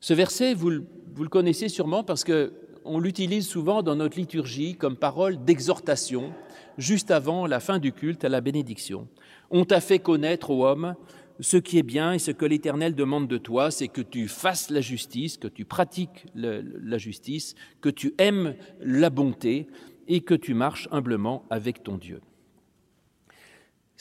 Ce 0.00 0.14
verset, 0.14 0.54
vous 0.54 0.70
le, 0.70 0.84
connaissez 1.30 1.68
sûrement 1.68 2.02
parce 2.02 2.24
qu'on 2.24 3.00
l'utilise 3.00 3.46
souvent 3.46 3.82
dans 3.82 3.96
notre 3.96 4.18
liturgie 4.18 4.74
comme 4.74 4.96
parole 4.96 5.44
d'exhortation, 5.44 6.32
juste 6.78 7.10
avant 7.10 7.46
la 7.46 7.60
fin 7.60 7.78
du 7.78 7.92
culte 7.92 8.24
à 8.24 8.30
la 8.30 8.40
bénédiction. 8.40 9.08
On 9.50 9.64
t'a 9.64 9.80
fait 9.80 9.98
connaître, 9.98 10.50
ô 10.50 10.66
homme, 10.66 10.94
ce 11.40 11.56
qui 11.56 11.78
est 11.78 11.82
bien 11.82 12.14
et 12.14 12.18
ce 12.18 12.30
que 12.30 12.46
l'Éternel 12.46 12.94
demande 12.94 13.28
de 13.28 13.38
toi, 13.38 13.70
c'est 13.70 13.88
que 13.88 14.00
tu 14.00 14.28
fasses 14.28 14.70
la 14.70 14.80
justice, 14.80 15.36
que 15.36 15.48
tu 15.48 15.64
pratiques 15.64 16.26
la 16.34 16.98
justice, 16.98 17.54
que 17.80 17.88
tu 17.88 18.14
aimes 18.18 18.54
la 18.80 19.10
bonté 19.10 19.66
et 20.08 20.20
que 20.22 20.34
tu 20.34 20.54
marches 20.54 20.88
humblement 20.90 21.44
avec 21.50 21.82
ton 21.82 21.96
Dieu. 21.96 22.20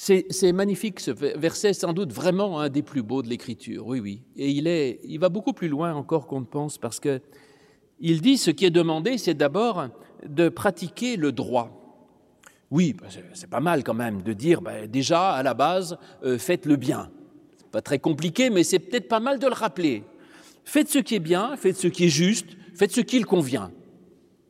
C'est 0.02 0.54
magnifique 0.54 1.02
ce 1.02 1.12
verset, 1.12 1.74
sans 1.74 1.92
doute 1.92 2.14
vraiment 2.14 2.62
un 2.62 2.70
des 2.70 2.84
plus 2.84 3.04
beaux 3.04 3.22
de 3.22 3.28
l'Écriture, 3.28 3.86
oui, 3.86 4.00
oui. 4.00 4.22
Et 4.38 4.50
il, 4.50 4.66
est, 4.66 5.02
il 5.04 5.20
va 5.20 5.28
beaucoup 5.28 5.52
plus 5.52 5.68
loin 5.68 5.94
encore 5.94 6.26
qu'on 6.26 6.40
ne 6.40 6.46
pense, 6.46 6.78
parce 6.78 7.02
que 7.02 7.20
il 8.00 8.22
dit 8.22 8.38
ce 8.38 8.50
qui 8.50 8.64
est 8.64 8.70
demandé, 8.70 9.18
c'est 9.18 9.34
d'abord 9.34 9.90
de 10.26 10.48
pratiquer 10.48 11.18
le 11.18 11.34
droit. 11.34 12.08
Oui, 12.72 12.94
bah, 12.94 13.08
c'est 13.34 13.50
pas 13.50 13.60
mal 13.60 13.84
quand 13.84 13.94
même 13.94 14.22
de 14.22 14.32
dire 14.32 14.62
bah, 14.62 14.88
déjà 14.88 15.32
à 15.32 15.44
la 15.44 15.54
base, 15.54 15.98
euh, 16.24 16.38
faites 16.38 16.66
le 16.66 16.78
bien. 16.78 17.12
C'est 17.58 17.70
pas 17.70 17.82
très 17.82 18.00
compliqué, 18.00 18.50
mais 18.50 18.64
c'est 18.64 18.80
peut-être 18.80 19.10
pas 19.10 19.20
mal 19.20 19.38
de 19.38 19.48
le 19.48 19.54
rappeler. 19.54 20.06
Faites 20.64 20.88
ce 20.88 21.00
qui 21.00 21.16
est 21.16 21.20
bien, 21.20 21.58
faites 21.58 21.76
ce 21.76 21.90
qui 21.90 22.06
est 22.06 22.10
juste, 22.10 22.48
faites 22.74 22.94
ce 22.94 23.02
qui 23.02 23.20
le 23.20 23.26
convient. 23.26 23.70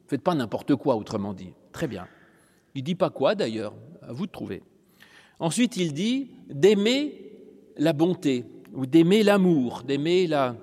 Faites 0.09 0.21
pas 0.21 0.35
n'importe 0.35 0.75
quoi, 0.75 0.95
autrement 0.95 1.33
dit. 1.33 1.53
Très 1.71 1.87
bien. 1.87 2.07
Il 2.75 2.83
dit 2.83 2.93
pas 2.93 3.09
quoi 3.09 3.33
d'ailleurs, 3.33 3.73
à 4.03 4.13
vous 4.13 4.27
de 4.27 4.31
trouver. 4.31 4.61
Ensuite, 5.39 5.77
il 5.77 5.93
dit 5.93 6.27
d'aimer 6.49 7.29
la 7.77 7.93
bonté, 7.93 8.45
ou 8.73 8.85
d'aimer 8.85 9.23
l'amour, 9.23 9.83
d'aimer 9.83 10.27
la, 10.27 10.55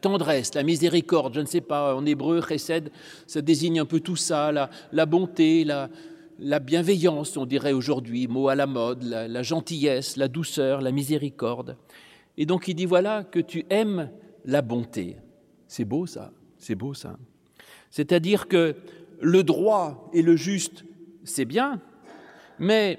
tendresse, 0.00 0.54
la 0.54 0.62
miséricorde, 0.62 1.34
je 1.34 1.40
ne 1.40 1.46
sais 1.46 1.60
pas, 1.60 1.94
en 1.94 2.06
hébreu, 2.06 2.40
chesed, 2.40 2.90
ça 3.26 3.42
désigne 3.42 3.80
un 3.80 3.84
peu 3.84 4.00
tout 4.00 4.16
ça, 4.16 4.52
la, 4.52 5.06
bonté, 5.06 5.64
la, 5.64 5.90
la, 6.38 6.60
bienveillance, 6.60 7.36
on 7.36 7.46
dirait 7.46 7.72
aujourd'hui, 7.72 8.28
mot 8.28 8.48
à 8.48 8.54
la 8.54 8.66
mode, 8.66 9.02
la, 9.02 9.42
gentillesse, 9.42 10.16
la 10.16 10.28
douceur, 10.28 10.80
la 10.80 10.92
miséricorde. 10.92 11.76
Et 12.36 12.46
donc 12.46 12.68
il 12.68 12.74
dit, 12.74 12.86
voilà, 12.86 13.24
que 13.24 13.40
tu 13.40 13.66
aimes 13.70 14.10
la 14.44 14.62
bonté. 14.62 15.16
C'est 15.66 15.84
beau 15.84 16.06
ça, 16.06 16.32
c'est 16.58 16.74
beau 16.74 16.94
ça. 16.94 17.16
C'est-à-dire 17.90 18.48
que 18.48 18.76
le 19.20 19.42
droit 19.42 20.10
et 20.12 20.22
le 20.22 20.36
juste, 20.36 20.84
c'est 21.24 21.44
bien, 21.44 21.80
mais 22.58 22.98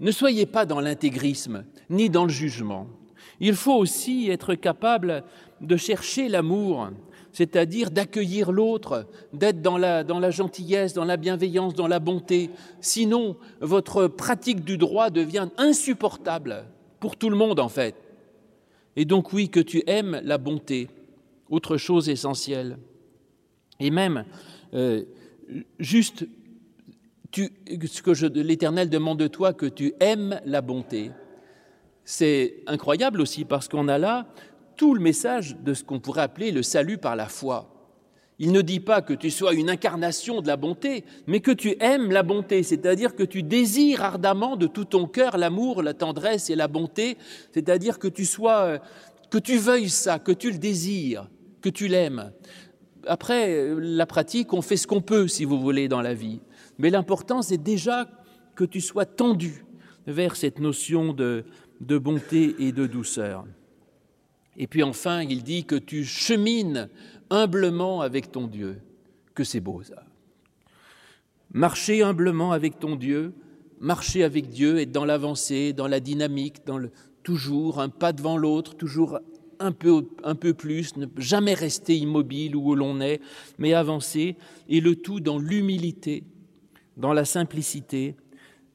ne 0.00 0.10
soyez 0.10 0.46
pas 0.46 0.66
dans 0.66 0.80
l'intégrisme 0.80 1.64
ni 1.90 2.10
dans 2.10 2.24
le 2.24 2.30
jugement. 2.30 2.86
Il 3.40 3.54
faut 3.54 3.74
aussi 3.74 4.30
être 4.30 4.54
capable 4.54 5.24
de 5.60 5.76
chercher 5.76 6.28
l'amour, 6.28 6.90
c'est-à-dire 7.32 7.90
d'accueillir 7.90 8.50
l'autre, 8.50 9.06
d'être 9.32 9.60
dans 9.60 9.76
la, 9.76 10.30
gentillesse, 10.30 10.94
dans 10.94 11.04
la 11.04 11.16
bienveillance, 11.16 11.74
dans 11.74 11.86
la 11.86 12.00
bonté. 12.00 12.50
Sinon, 12.80 13.36
votre 13.60 14.06
pratique 14.06 14.64
du 14.64 14.78
droit 14.78 15.10
devient 15.10 15.48
insupportable 15.58 16.64
pour 16.98 17.16
tout 17.16 17.30
le 17.30 17.36
monde 17.36 17.60
en 17.60 17.68
fait. 17.68 17.94
Et 18.96 19.04
donc 19.04 19.32
oui, 19.32 19.50
que 19.50 19.60
tu 19.60 19.82
aimes 19.86 20.20
la 20.24 20.38
bonté, 20.38 20.88
autre 21.50 21.76
chose 21.76 22.08
essentielle. 22.08 22.78
Et 23.78 23.90
même, 23.90 24.24
euh, 24.72 25.04
juste 25.78 26.26
ce 27.36 28.02
que 28.02 28.40
l'Éternel 28.40 28.90
demande 28.90 29.18
de 29.18 29.28
toi, 29.28 29.52
que 29.52 29.66
tu 29.66 29.94
aimes 30.00 30.40
la 30.44 30.60
bonté. 30.60 31.10
C'est 32.04 32.62
incroyable 32.66 33.20
aussi 33.20 33.44
parce 33.44 33.68
qu'on 33.68 33.88
a 33.88 33.98
là 33.98 34.26
tout 34.76 34.94
le 34.94 35.00
message 35.00 35.56
de 35.56 35.74
ce 35.74 35.82
qu'on 35.84 36.00
pourrait 36.00 36.22
appeler 36.22 36.52
le 36.52 36.62
salut 36.62 36.98
par 36.98 37.16
la 37.16 37.26
foi. 37.26 37.72
Il 38.38 38.52
ne 38.52 38.60
dit 38.60 38.80
pas 38.80 39.00
que 39.00 39.14
tu 39.14 39.30
sois 39.30 39.54
une 39.54 39.70
incarnation 39.70 40.42
de 40.42 40.46
la 40.46 40.56
bonté, 40.56 41.04
mais 41.26 41.40
que 41.40 41.50
tu 41.50 41.74
aimes 41.80 42.12
la 42.12 42.22
bonté, 42.22 42.62
c'est-à-dire 42.62 43.16
que 43.16 43.22
tu 43.22 43.42
désires 43.42 44.02
ardemment 44.02 44.56
de 44.56 44.66
tout 44.66 44.84
ton 44.84 45.06
cœur 45.06 45.38
l'amour, 45.38 45.82
la 45.82 45.94
tendresse 45.94 46.50
et 46.50 46.54
la 46.54 46.68
bonté, 46.68 47.16
c'est-à-dire 47.52 47.98
que 47.98 48.08
tu 48.08 48.26
sois, 48.26 48.78
que 49.30 49.38
tu 49.38 49.56
veuilles 49.56 49.88
ça, 49.88 50.18
que 50.18 50.32
tu 50.32 50.50
le 50.50 50.58
désires, 50.58 51.30
que 51.62 51.70
tu 51.70 51.88
l'aimes. 51.88 52.30
Après, 53.06 53.74
la 53.78 54.04
pratique, 54.04 54.52
on 54.52 54.60
fait 54.60 54.76
ce 54.76 54.86
qu'on 54.86 55.00
peut, 55.00 55.28
si 55.28 55.46
vous 55.46 55.58
voulez, 55.58 55.88
dans 55.88 56.02
la 56.02 56.12
vie. 56.12 56.40
Mais 56.78 56.90
l'important, 56.90 57.42
c'est 57.42 57.62
déjà 57.62 58.08
que 58.54 58.64
tu 58.64 58.80
sois 58.80 59.06
tendu 59.06 59.64
vers 60.06 60.36
cette 60.36 60.60
notion 60.60 61.12
de, 61.12 61.44
bonté 61.80 62.54
et 62.58 62.72
de 62.72 62.86
douceur. 62.86 63.44
Et 64.56 64.66
puis 64.66 64.82
enfin, 64.82 65.22
il 65.22 65.42
dit 65.42 65.64
que 65.64 65.76
tu 65.76 66.04
chemines 66.04 66.88
humblement 67.30 68.00
avec 68.00 68.32
ton 68.32 68.46
Dieu. 68.46 68.80
Que 69.34 69.44
c'est 69.44 69.60
beau 69.60 69.82
ça. 69.82 70.04
Marcher 71.52 72.02
humblement 72.02 72.52
avec 72.52 72.78
ton 72.78 72.96
Dieu, 72.96 73.34
marcher 73.80 74.24
avec 74.24 74.48
Dieu, 74.48 74.78
être 74.78 74.92
dans 74.92 75.04
l'avancée, 75.04 75.72
dans 75.72 75.86
la 75.86 76.00
dynamique, 76.00 76.64
dans 76.66 76.80
toujours 77.22 77.80
un 77.80 77.88
pas 77.88 78.12
devant 78.12 78.36
l'autre, 78.36 78.76
toujours 78.76 79.18
un 79.58 79.72
peu, 79.72 80.06
un 80.22 80.34
peu 80.34 80.54
plus, 80.54 80.96
ne 80.96 81.06
jamais 81.16 81.54
rester 81.54 81.96
immobile 81.96 82.56
où 82.56 82.74
l'on 82.74 83.00
est, 83.00 83.20
mais 83.58 83.74
avancer, 83.74 84.36
et 84.68 84.80
le 84.80 84.96
tout 84.96 85.20
dans 85.20 85.38
l'humilité, 85.38 86.24
dans 86.96 87.12
la 87.12 87.24
simplicité. 87.24 88.16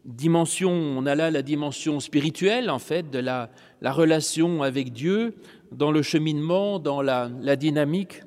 Dimension, 0.06 0.72
on 0.72 1.06
a 1.06 1.16
là 1.16 1.30
la 1.30 1.42
dimension 1.42 2.00
spirituelle, 2.00 2.70
en 2.70 2.80
fait, 2.80 3.10
de 3.10 3.20
la, 3.20 3.50
la 3.82 3.92
relation 3.92 4.64
avec 4.64 4.92
Dieu, 4.92 5.36
dans 5.72 5.92
le 5.92 6.02
cheminement, 6.02 6.80
dans 6.80 7.02
la, 7.02 7.30
dynamique 7.56 8.24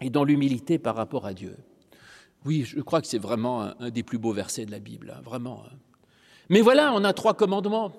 et 0.00 0.10
dans 0.10 0.24
l'humilité 0.24 0.78
par 0.78 0.94
rapport 0.96 1.26
à 1.26 1.32
Dieu. 1.34 1.56
Oui, 2.44 2.64
je 2.64 2.80
crois 2.80 3.00
que 3.00 3.06
c'est 3.06 3.18
vraiment 3.18 3.62
un, 3.62 3.74
un, 3.80 3.90
des 3.90 4.02
plus 4.02 4.18
beaux 4.18 4.32
versets 4.32 4.66
de 4.66 4.70
la 4.70 4.78
Bible, 4.78 5.14
hein, 5.16 5.22
vraiment. 5.24 5.62
Hein. 5.66 5.76
Mais 6.50 6.60
voilà, 6.60 6.92
on 6.94 7.02
a 7.04 7.12
trois 7.14 7.34
commandements. 7.34 7.92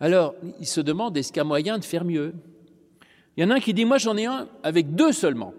Alors, 0.00 0.34
il 0.60 0.66
se 0.66 0.80
demande, 0.80 1.16
est-ce 1.16 1.28
qu'il 1.28 1.38
y 1.38 1.40
a 1.40 1.44
moyen 1.44 1.78
de 1.78 1.84
faire 1.84 2.04
mieux? 2.04 2.34
Il 3.36 3.42
y 3.42 3.46
en 3.46 3.50
a 3.50 3.56
un 3.56 3.60
qui 3.60 3.74
dit, 3.74 3.84
moi 3.84 3.98
j'en 3.98 4.16
ai 4.16 4.24
un 4.24 4.48
avec 4.62 4.94
deux 4.94 5.12
seulement. 5.12 5.52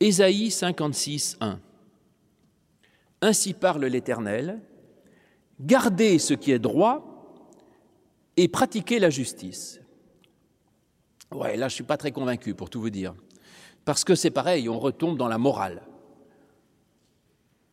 Ésaïe 0.00 0.50
56, 0.50 1.38
1. 1.40 1.58
Ainsi 3.24 3.54
parle 3.54 3.86
l'Éternel, 3.86 4.60
gardez 5.58 6.18
ce 6.18 6.34
qui 6.34 6.52
est 6.52 6.58
droit 6.58 7.40
et 8.36 8.48
pratiquez 8.48 8.98
la 8.98 9.08
justice. 9.08 9.80
Ouais, 11.32 11.56
là 11.56 11.68
je 11.68 11.72
ne 11.72 11.76
suis 11.76 11.84
pas 11.84 11.96
très 11.96 12.12
convaincu 12.12 12.52
pour 12.52 12.68
tout 12.68 12.82
vous 12.82 12.90
dire. 12.90 13.14
Parce 13.86 14.04
que 14.04 14.14
c'est 14.14 14.30
pareil, 14.30 14.68
on 14.68 14.78
retombe 14.78 15.16
dans 15.16 15.28
la 15.28 15.38
morale. 15.38 15.80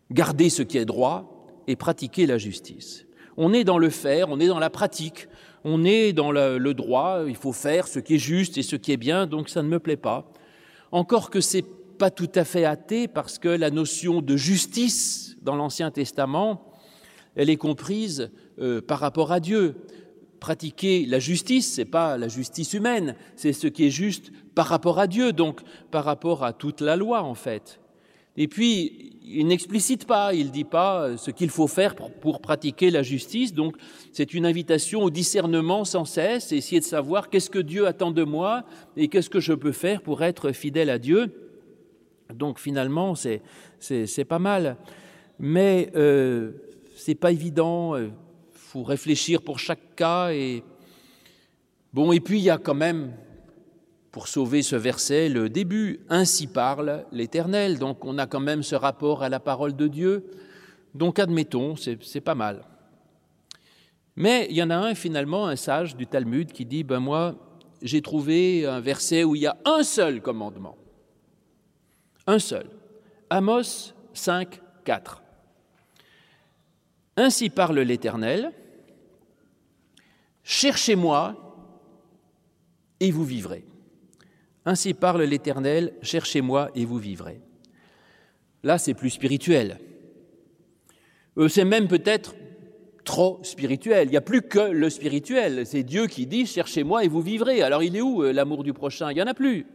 Gardez 0.09 0.49
ce 0.49 0.63
qui 0.63 0.77
est 0.77 0.85
droit 0.85 1.45
et 1.67 1.75
pratiquer 1.75 2.25
la 2.25 2.37
justice. 2.37 3.05
On 3.35 3.51
est 3.51 3.65
dans 3.65 3.77
le 3.77 3.89
faire, 3.89 4.29
on 4.29 4.39
est 4.39 4.47
dans 4.47 4.59
la 4.59 4.69
pratique, 4.69 5.27
on 5.65 5.83
est 5.83 6.13
dans 6.13 6.31
le, 6.31 6.73
droit, 6.73 7.23
il 7.27 7.35
faut 7.35 7.51
faire 7.51 7.89
ce 7.89 7.99
qui 7.99 8.15
est 8.15 8.19
juste 8.19 8.57
et 8.57 8.63
ce 8.63 8.77
qui 8.77 8.93
est 8.93 8.97
bien, 8.97 9.27
donc 9.27 9.49
ça 9.49 9.63
ne 9.63 9.67
me 9.67 9.79
plaît 9.79 9.97
pas. 9.97 10.31
Encore 10.93 11.29
que 11.29 11.41
c'est 11.41 11.65
pas 11.97 12.09
tout 12.09 12.31
à 12.35 12.45
fait 12.45 12.63
athée 12.63 13.09
parce 13.09 13.37
que 13.37 13.49
la 13.49 13.69
notion 13.69 14.21
de 14.21 14.37
justice 14.37 15.30
dans 15.41 15.55
l'Ancien 15.55 15.91
Testament, 15.91 16.71
elle 17.35 17.49
est 17.49 17.57
comprise 17.57 18.31
euh, 18.59 18.81
par 18.81 18.99
rapport 18.99 19.31
à 19.31 19.39
Dieu. 19.39 19.75
Pratiquer 20.39 21.05
la 21.05 21.19
justice, 21.19 21.73
c'est 21.73 21.85
pas 21.85 22.17
la 22.17 22.27
justice 22.27 22.73
humaine, 22.73 23.15
c'est 23.35 23.53
ce 23.53 23.67
qui 23.67 23.85
est 23.85 23.91
juste 23.91 24.31
par 24.55 24.67
rapport 24.67 24.99
à 24.99 25.07
Dieu, 25.07 25.33
donc 25.33 25.61
par 25.91 26.03
rapport 26.03 26.43
à 26.43 26.51
toute 26.51 26.81
la 26.81 26.95
loi 26.95 27.21
en 27.21 27.35
fait. 27.35 27.79
Et 28.37 28.47
puis, 28.47 29.19
il 29.23 29.45
n'explicite 29.47 30.07
pas, 30.07 30.33
il 30.33 30.47
ne 30.47 30.51
dit 30.51 30.63
pas 30.63 31.17
ce 31.17 31.31
qu'il 31.31 31.49
faut 31.49 31.67
faire 31.67 31.95
pour, 31.95 32.11
pour, 32.11 32.41
pratiquer 32.41 32.89
la 32.89 33.03
justice. 33.03 33.53
Donc, 33.53 33.75
c'est 34.13 34.33
une 34.33 34.45
invitation 34.45 35.03
au 35.03 35.09
discernement 35.09 35.83
sans 35.83 36.05
cesse, 36.05 36.51
essayer 36.53 36.79
de 36.79 36.85
savoir 36.85 37.29
qu'est-ce 37.29 37.49
que 37.49 37.59
Dieu 37.59 37.87
attend 37.87 38.11
de 38.11 38.23
moi 38.23 38.63
et 38.95 39.09
qu'est-ce 39.09 39.29
que 39.29 39.41
je 39.41 39.53
peux 39.53 39.73
faire 39.73 40.01
pour 40.01 40.23
être 40.23 40.53
fidèle 40.53 40.89
à 40.89 40.97
Dieu. 40.97 41.33
Donc, 42.33 42.57
finalement, 42.57 43.15
c'est 43.15 44.25
pas 44.25 44.39
mal. 44.39 44.77
Mais 45.43 45.91
euh, 45.95 46.51
c'est 46.95 47.15
pas 47.15 47.31
évident. 47.31 47.97
Il 47.97 48.11
faut 48.53 48.83
réfléchir 48.83 49.41
pour 49.41 49.57
chaque 49.57 49.95
cas. 49.95 50.31
Et 50.31 50.63
bon, 51.91 52.11
et 52.11 52.19
puis 52.19 52.37
il 52.37 52.43
y 52.43 52.51
a 52.51 52.59
quand 52.59 52.75
même 52.75 53.11
pour 54.11 54.27
sauver 54.27 54.61
ce 54.61 54.75
verset, 54.75 55.29
le 55.29 55.49
début, 55.49 56.01
ainsi 56.09 56.45
parle 56.45 57.05
l'Éternel. 57.11 57.79
Donc 57.79 58.05
on 58.05 58.19
a 58.19 58.27
quand 58.27 58.39
même 58.39 58.61
ce 58.61 58.75
rapport 58.75 59.23
à 59.23 59.29
la 59.29 59.39
parole 59.39 59.75
de 59.75 59.87
Dieu. 59.87 60.29
Donc 60.93 61.17
admettons, 61.17 61.75
c'est 61.75 62.21
pas 62.21 62.35
mal. 62.35 62.63
Mais 64.15 64.45
il 64.49 64.55
y 64.57 64.61
en 64.61 64.69
a 64.69 64.75
un 64.75 64.93
finalement, 64.93 65.47
un 65.47 65.55
sage 65.55 65.95
du 65.95 66.05
Talmud, 66.05 66.51
qui 66.51 66.65
dit, 66.65 66.83
ben 66.83 66.99
moi, 66.99 67.35
j'ai 67.81 68.03
trouvé 68.03 68.67
un 68.67 68.79
verset 68.79 69.23
où 69.23 69.35
il 69.35 69.41
y 69.41 69.47
a 69.47 69.57
un 69.65 69.81
seul 69.81 70.21
commandement. 70.21 70.77
Un 72.27 72.37
seul. 72.37 72.67
Amos 73.29 73.93
5, 74.13 74.61
4. 74.83 75.20
Ainsi 77.21 77.51
parle 77.51 77.79
l'Éternel, 77.81 78.51
cherchez-moi 80.41 81.35
et 82.99 83.11
vous 83.11 83.23
vivrez. 83.23 83.63
Ainsi 84.65 84.95
parle 84.95 85.21
l'Éternel, 85.21 85.93
cherchez-moi 86.01 86.71
et 86.73 86.83
vous 86.83 86.97
vivrez. 86.97 87.39
Là, 88.63 88.79
c'est 88.79 88.95
plus 88.95 89.11
spirituel. 89.11 89.77
Euh, 91.37 91.47
c'est 91.47 91.63
même 91.63 91.87
peut-être 91.87 92.33
trop 93.03 93.39
spirituel. 93.43 94.07
Il 94.07 94.11
n'y 94.11 94.17
a 94.17 94.21
plus 94.21 94.41
que 94.41 94.71
le 94.71 94.89
spirituel. 94.89 95.67
C'est 95.67 95.83
Dieu 95.83 96.07
qui 96.07 96.25
dit, 96.25 96.47
cherchez-moi 96.47 97.05
et 97.05 97.07
vous 97.07 97.21
vivrez. 97.21 97.61
Alors 97.61 97.83
il 97.83 97.95
est 97.95 98.01
où 98.01 98.23
euh, 98.23 98.33
l'amour 98.33 98.63
du 98.63 98.73
prochain? 98.73 99.11
Il 99.11 99.15
n'y 99.15 99.21
en 99.21 99.27
a 99.27 99.35
plus. 99.35 99.67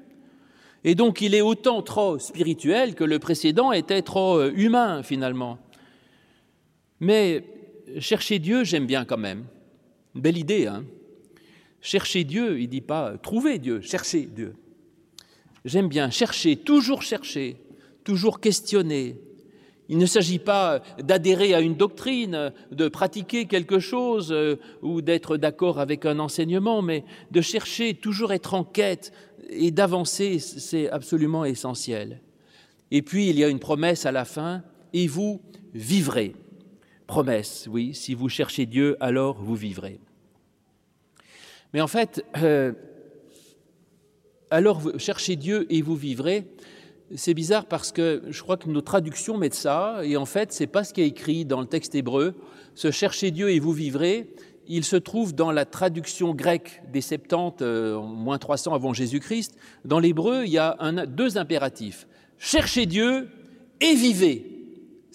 Et 0.83 0.97
donc 0.97 1.21
il 1.21 1.33
est 1.33 1.43
autant 1.43 1.81
trop 1.83 2.19
spirituel 2.19 2.97
que 2.97 3.05
le 3.05 3.21
précédent 3.21 3.71
était 3.71 4.03
trop 4.03 4.37
euh, 4.37 4.53
humain 4.57 5.05
finalement. 5.05 5.59
Mais 7.01 7.45
chercher 7.99 8.39
Dieu, 8.39 8.65
j'aime 8.65 8.87
bien 8.87 9.05
quand 9.05 9.19
même. 9.19 9.45
Belle 10.15 10.39
idée, 10.39 10.67
hein 10.67 10.85
Chercher 11.81 12.25
Dieu, 12.25 12.59
il 12.59 12.65
ne 12.65 12.71
dit 12.71 12.81
pas 12.81 13.17
trouver 13.19 13.59
Dieu, 13.59 13.81
chercher 13.81 14.23
Dieu 14.23 14.55
j'aime 15.67 15.89
bien 15.89 16.09
chercher, 16.09 16.57
toujours 16.57 17.03
chercher, 17.03 17.57
toujours 18.05 18.41
questionner. 18.41 19.21
Il 19.89 19.99
ne 19.99 20.07
s'agit 20.07 20.39
pas 20.39 20.81
d'adhérer 20.99 21.55
à 21.55 21.61
une 21.61 21.75
doctrine, 21.75 22.53
de 22.73 22.89
pratiquer 22.89 23.45
quelque 23.45 23.79
chose 23.79 24.33
euh, 24.33 24.57
ou 24.83 25.01
d'être 25.01 25.37
d'accord 25.37 25.79
avec 25.79 26.07
un 26.07 26.19
enseignement, 26.19 26.83
mais 26.83 27.05
de 27.31 27.41
chercher, 27.41 27.95
toujours 27.95 28.33
être 28.33 28.55
en 28.55 28.65
quête 28.65 29.13
et 29.49 29.71
d'avancer, 29.71 30.41
c'est 30.41 30.91
absolument 30.91 31.45
essentiel. 31.45 32.21
Et 32.91 33.03
puis, 33.03 33.29
il 33.29 33.39
y 33.39 33.45
a 33.45 33.49
une 33.49 33.61
promesse 33.61 34.07
à 34.07 34.13
la 34.13 34.25
fin, 34.25 34.63
et 34.93 35.07
vous 35.07 35.41
vivrez. 35.75 36.35
Promesse, 37.07 37.69
oui, 37.71 37.95
si 37.95 38.15
vous 38.15 38.29
cherchez 38.29 38.67
Dieu, 38.67 38.97
alors 39.01 39.41
vous 39.41 39.55
vivrez. 39.55 40.01
Mais 41.73 41.81
en 41.81 41.87
fait, 41.87 42.25
euh, 42.39 42.73
alors 44.51 44.83
cherchez 44.99 45.37
Dieu 45.37 45.67
et 45.73 45.83
vous 45.83 45.97
vivrez. 45.97 46.47
C'est 47.15 47.35
bizarre 47.35 47.67
parce 47.67 47.93
que 47.93 48.23
je 48.29 48.43
crois 48.43 48.57
que 48.57 48.69
nos 48.69 48.81
traductions 48.81 49.37
mettent 49.37 49.55
ça, 49.55 50.01
et 50.03 50.17
en 50.17 50.27
fait, 50.27 50.53
c'est 50.53 50.67
pas 50.67 50.83
ce 50.83 50.93
qui 50.93 51.03
est 51.03 51.07
écrit 51.07 51.45
dans 51.45 51.61
le 51.61 51.67
texte 51.67 51.95
hébreu. 51.95 52.35
Ce 52.75 52.91
cherchez 52.91 53.31
Dieu 53.31 53.51
et 53.51 53.61
vous 53.61 53.73
vivrez, 53.73 54.29
il 54.67 54.85
se 54.85 54.97
trouve 54.97 55.33
dans 55.33 55.53
la 55.53 55.65
traduction 55.65 56.35
grecque 56.35 56.83
des 56.93 57.01
70, 57.01 57.63
euh, 57.63 58.01
moins 58.01 58.39
300 58.39 58.75
avant 58.75 58.93
Jésus-Christ. 58.93 59.55
Dans 59.85 60.01
l'hébreu, 60.01 60.43
il 60.45 60.51
y 60.51 60.59
a 60.59 60.77
deux 61.07 61.39
impératifs. 61.39 62.09
Cherchez 62.39 62.87
Dieu 62.87 63.29
et 63.81 63.95
vivez. 63.95 64.56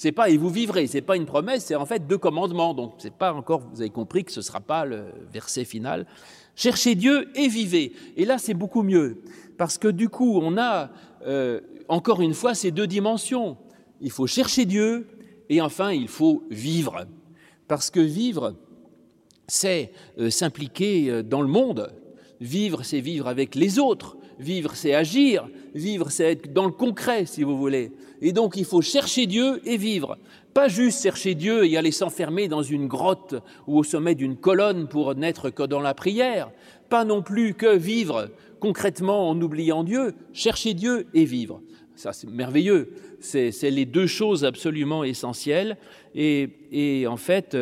C'est 0.01 0.11
pas 0.11 0.31
et 0.31 0.37
vous 0.37 0.49
vivrez, 0.49 0.87
c'est 0.87 1.01
pas 1.01 1.15
une 1.15 1.27
promesse, 1.27 1.65
c'est 1.65 1.75
en 1.75 1.85
fait 1.85 2.07
deux 2.07 2.17
commandements. 2.17 2.73
Donc 2.73 2.93
c'est 2.97 3.13
pas 3.13 3.35
encore, 3.35 3.61
vous 3.71 3.81
avez 3.81 3.91
compris 3.91 4.23
que 4.23 4.31
ce 4.31 4.41
sera 4.41 4.59
pas 4.59 4.83
le 4.83 5.03
verset 5.31 5.63
final. 5.63 6.07
Cherchez 6.55 6.95
Dieu 6.95 7.29
et 7.35 7.47
vivez. 7.47 7.93
Et 8.17 8.25
là, 8.25 8.39
c'est 8.39 8.55
beaucoup 8.55 8.81
mieux, 8.81 9.21
parce 9.59 9.77
que 9.77 9.87
du 9.87 10.09
coup, 10.09 10.39
on 10.41 10.57
a 10.57 10.89
euh, 11.27 11.61
encore 11.87 12.21
une 12.21 12.33
fois 12.33 12.55
ces 12.55 12.71
deux 12.71 12.87
dimensions. 12.87 13.57
Il 14.01 14.09
faut 14.09 14.25
chercher 14.25 14.65
Dieu 14.65 15.07
et 15.49 15.61
enfin, 15.61 15.91
il 15.91 16.07
faut 16.07 16.45
vivre. 16.49 17.05
Parce 17.67 17.91
que 17.91 17.99
vivre, 17.99 18.55
c'est 19.45 19.91
euh, 20.17 20.31
s'impliquer 20.31 21.11
euh, 21.11 21.21
dans 21.21 21.43
le 21.43 21.47
monde. 21.47 21.93
Vivre, 22.39 22.81
c'est 22.81 23.01
vivre 23.01 23.27
avec 23.27 23.53
les 23.53 23.77
autres. 23.77 24.17
Vivre, 24.41 24.71
c'est 24.73 24.95
agir. 24.95 25.47
Vivre, 25.75 26.09
c'est 26.09 26.31
être 26.31 26.51
dans 26.51 26.65
le 26.65 26.71
concret, 26.71 27.27
si 27.27 27.43
vous 27.43 27.57
voulez. 27.57 27.91
Et 28.21 28.33
donc, 28.33 28.55
il 28.57 28.65
faut 28.65 28.81
chercher 28.81 29.27
Dieu 29.27 29.61
et 29.65 29.77
vivre. 29.77 30.17
Pas 30.55 30.67
juste 30.67 31.03
chercher 31.03 31.35
Dieu 31.35 31.65
et 31.65 31.77
aller 31.77 31.91
s'enfermer 31.91 32.47
dans 32.47 32.63
une 32.63 32.87
grotte 32.87 33.35
ou 33.67 33.77
au 33.77 33.83
sommet 33.83 34.15
d'une 34.15 34.35
colonne 34.35 34.87
pour 34.87 35.13
n'être 35.13 35.51
que 35.51 35.63
dans 35.63 35.79
la 35.79 35.93
prière. 35.93 36.49
Pas 36.89 37.05
non 37.05 37.21
plus 37.21 37.53
que 37.53 37.77
vivre 37.77 38.29
concrètement 38.59 39.29
en 39.29 39.39
oubliant 39.39 39.83
Dieu. 39.83 40.15
Chercher 40.33 40.73
Dieu 40.73 41.05
et 41.13 41.25
vivre. 41.25 41.61
Ça, 41.95 42.11
c'est 42.11 42.27
merveilleux. 42.29 42.93
C'est 43.19 43.51
les 43.69 43.85
deux 43.85 44.07
choses 44.07 44.43
absolument 44.43 45.03
essentielles. 45.03 45.77
Et, 46.15 46.49
et 46.71 47.05
en 47.05 47.17
fait, 47.17 47.55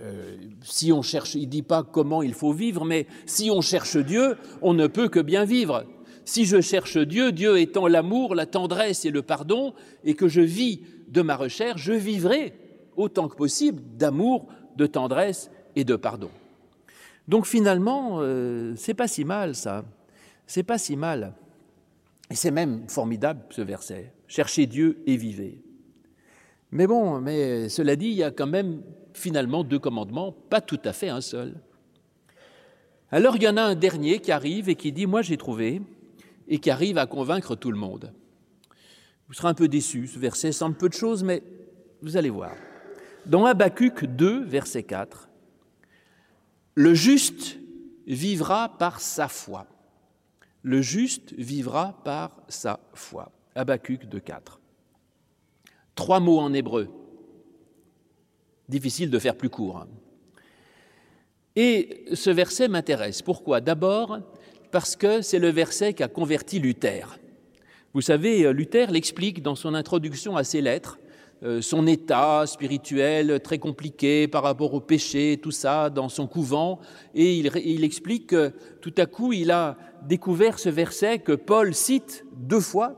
euh, 0.00 0.36
si 0.62 0.92
on 0.92 1.02
cherche, 1.02 1.34
il 1.34 1.42
ne 1.42 1.46
dit 1.46 1.62
pas 1.62 1.82
comment 1.82 2.22
il 2.22 2.34
faut 2.34 2.52
vivre, 2.52 2.84
mais 2.84 3.06
si 3.26 3.50
on 3.50 3.60
cherche 3.60 3.96
Dieu, 3.96 4.36
on 4.62 4.74
ne 4.74 4.86
peut 4.86 5.08
que 5.08 5.20
bien 5.20 5.44
vivre. 5.44 5.84
Si 6.24 6.44
je 6.44 6.60
cherche 6.60 6.96
Dieu, 6.96 7.32
Dieu 7.32 7.58
étant 7.58 7.86
l'amour, 7.86 8.34
la 8.34 8.46
tendresse 8.46 9.04
et 9.04 9.10
le 9.10 9.22
pardon, 9.22 9.74
et 10.04 10.14
que 10.14 10.28
je 10.28 10.40
vis 10.40 10.80
de 11.08 11.22
ma 11.22 11.36
recherche, 11.36 11.82
je 11.82 11.92
vivrai 11.92 12.54
autant 12.96 13.28
que 13.28 13.36
possible 13.36 13.82
d'amour, 13.96 14.46
de 14.76 14.86
tendresse 14.86 15.50
et 15.74 15.84
de 15.84 15.96
pardon. 15.96 16.30
Donc 17.26 17.46
finalement, 17.46 18.18
euh, 18.20 18.74
c'est 18.76 18.94
pas 18.94 19.08
si 19.08 19.24
mal 19.24 19.54
ça. 19.54 19.84
C'est 20.46 20.62
pas 20.62 20.78
si 20.78 20.96
mal. 20.96 21.34
Et 22.30 22.34
c'est 22.34 22.50
même 22.50 22.88
formidable 22.88 23.40
ce 23.50 23.62
verset. 23.62 24.12
Cherchez 24.26 24.66
Dieu 24.66 25.02
et 25.06 25.16
vivez. 25.16 25.62
Mais 26.72 26.86
bon, 26.86 27.20
mais 27.20 27.68
cela 27.68 27.96
dit, 27.96 28.06
il 28.06 28.14
y 28.14 28.22
a 28.22 28.30
quand 28.30 28.46
même 28.46 28.82
finalement 29.14 29.64
deux 29.64 29.78
commandements, 29.78 30.32
pas 30.32 30.60
tout 30.60 30.80
à 30.84 30.92
fait 30.92 31.08
un 31.08 31.20
seul. 31.20 31.54
Alors 33.10 33.36
il 33.36 33.42
y 33.42 33.48
en 33.48 33.56
a 33.56 33.62
un 33.62 33.74
dernier 33.74 34.20
qui 34.20 34.32
arrive 34.32 34.68
et 34.68 34.76
qui 34.76 34.92
dit 34.92 35.06
Moi 35.06 35.22
j'ai 35.22 35.36
trouvé, 35.36 35.82
et 36.48 36.58
qui 36.58 36.70
arrive 36.70 36.98
à 36.98 37.06
convaincre 37.06 37.54
tout 37.54 37.70
le 37.70 37.78
monde. 37.78 38.12
Vous 39.28 39.34
serez 39.34 39.48
un 39.48 39.54
peu 39.54 39.68
déçu, 39.68 40.08
ce 40.08 40.18
verset 40.18 40.52
semble 40.52 40.76
peu 40.76 40.88
de 40.88 40.94
choses, 40.94 41.22
mais 41.22 41.42
vous 42.02 42.16
allez 42.16 42.30
voir. 42.30 42.52
Dans 43.26 43.44
Habacuc 43.46 44.04
2, 44.04 44.44
verset 44.44 44.82
4, 44.82 45.28
Le 46.74 46.94
juste 46.94 47.58
vivra 48.06 48.76
par 48.78 49.00
sa 49.00 49.28
foi. 49.28 49.66
Le 50.62 50.82
juste 50.82 51.32
vivra 51.34 52.00
par 52.04 52.32
sa 52.48 52.80
foi. 52.92 53.30
Habacuc 53.54 54.06
2, 54.06 54.18
4. 54.18 54.60
Trois 55.94 56.18
mots 56.18 56.40
en 56.40 56.52
hébreu. 56.52 56.88
Difficile 58.70 59.10
de 59.10 59.18
faire 59.18 59.36
plus 59.36 59.50
court. 59.50 59.84
Et 61.56 62.04
ce 62.14 62.30
verset 62.30 62.68
m'intéresse. 62.68 63.20
Pourquoi? 63.20 63.60
D'abord 63.60 64.20
parce 64.70 64.94
que 64.94 65.22
c'est 65.22 65.40
le 65.40 65.48
verset 65.48 65.92
qui 65.92 66.04
a 66.04 66.08
converti 66.08 66.60
Luther. 66.60 67.18
Vous 67.92 68.00
savez, 68.00 68.52
Luther 68.52 68.92
l'explique 68.92 69.42
dans 69.42 69.56
son 69.56 69.74
introduction 69.74 70.36
à 70.36 70.44
ses 70.44 70.60
lettres, 70.60 71.00
euh, 71.42 71.60
son 71.60 71.88
état 71.88 72.46
spirituel 72.46 73.40
très 73.40 73.58
compliqué 73.58 74.28
par 74.28 74.44
rapport 74.44 74.72
au 74.72 74.80
péché, 74.80 75.40
tout 75.42 75.50
ça, 75.50 75.90
dans 75.90 76.08
son 76.08 76.28
couvent, 76.28 76.78
et 77.12 77.34
il, 77.34 77.50
il 77.64 77.82
explique 77.82 78.28
que 78.28 78.52
tout 78.80 78.94
à 78.98 79.06
coup, 79.06 79.32
il 79.32 79.50
a 79.50 79.76
découvert 80.06 80.60
ce 80.60 80.68
verset 80.68 81.18
que 81.18 81.32
Paul 81.32 81.74
cite 81.74 82.24
deux 82.36 82.60
fois, 82.60 82.94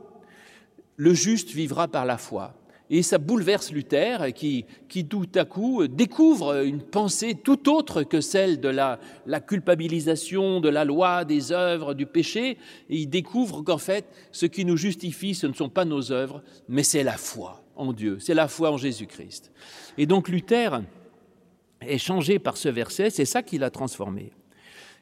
Le 0.97 1.15
juste 1.15 1.49
vivra 1.49 1.87
par 1.87 2.05
la 2.05 2.19
foi 2.19 2.53
et 2.95 3.01
ça 3.01 3.17
bouleverse 3.17 3.71
Luther 3.71 4.31
qui, 4.35 4.65
qui 4.87 5.07
tout 5.07 5.27
à 5.33 5.45
coup 5.45 5.87
découvre 5.87 6.63
une 6.63 6.83
pensée 6.83 7.33
tout 7.33 7.67
autre 7.67 8.03
que 8.03 8.21
celle 8.21 8.59
de 8.59 8.69
la, 8.69 8.99
la 9.25 9.39
culpabilisation 9.39 10.59
de 10.59 10.69
la 10.69 10.85
loi, 10.85 11.25
des 11.25 11.51
œuvres, 11.51 11.95
du 11.95 12.05
péché, 12.05 12.51
et 12.51 12.97
il 12.97 13.07
découvre 13.07 13.63
qu'en 13.63 13.79
fait, 13.79 14.05
ce 14.31 14.45
qui 14.45 14.63
nous 14.63 14.77
justifie, 14.77 15.33
ce 15.33 15.47
ne 15.47 15.53
sont 15.53 15.69
pas 15.69 15.85
nos 15.85 16.11
œuvres, 16.11 16.43
mais 16.69 16.83
c'est 16.83 17.01
la 17.01 17.17
foi 17.17 17.63
en 17.75 17.93
Dieu, 17.93 18.19
c'est 18.19 18.35
la 18.35 18.47
foi 18.47 18.69
en 18.69 18.77
Jésus-Christ. 18.77 19.51
Et 19.97 20.05
donc 20.05 20.29
Luther 20.29 20.83
est 21.81 21.97
changé 21.97 22.37
par 22.37 22.57
ce 22.57 22.69
verset, 22.69 23.09
c'est 23.09 23.25
ça 23.25 23.41
qui 23.41 23.57
l'a 23.57 23.71
transformé. 23.71 24.33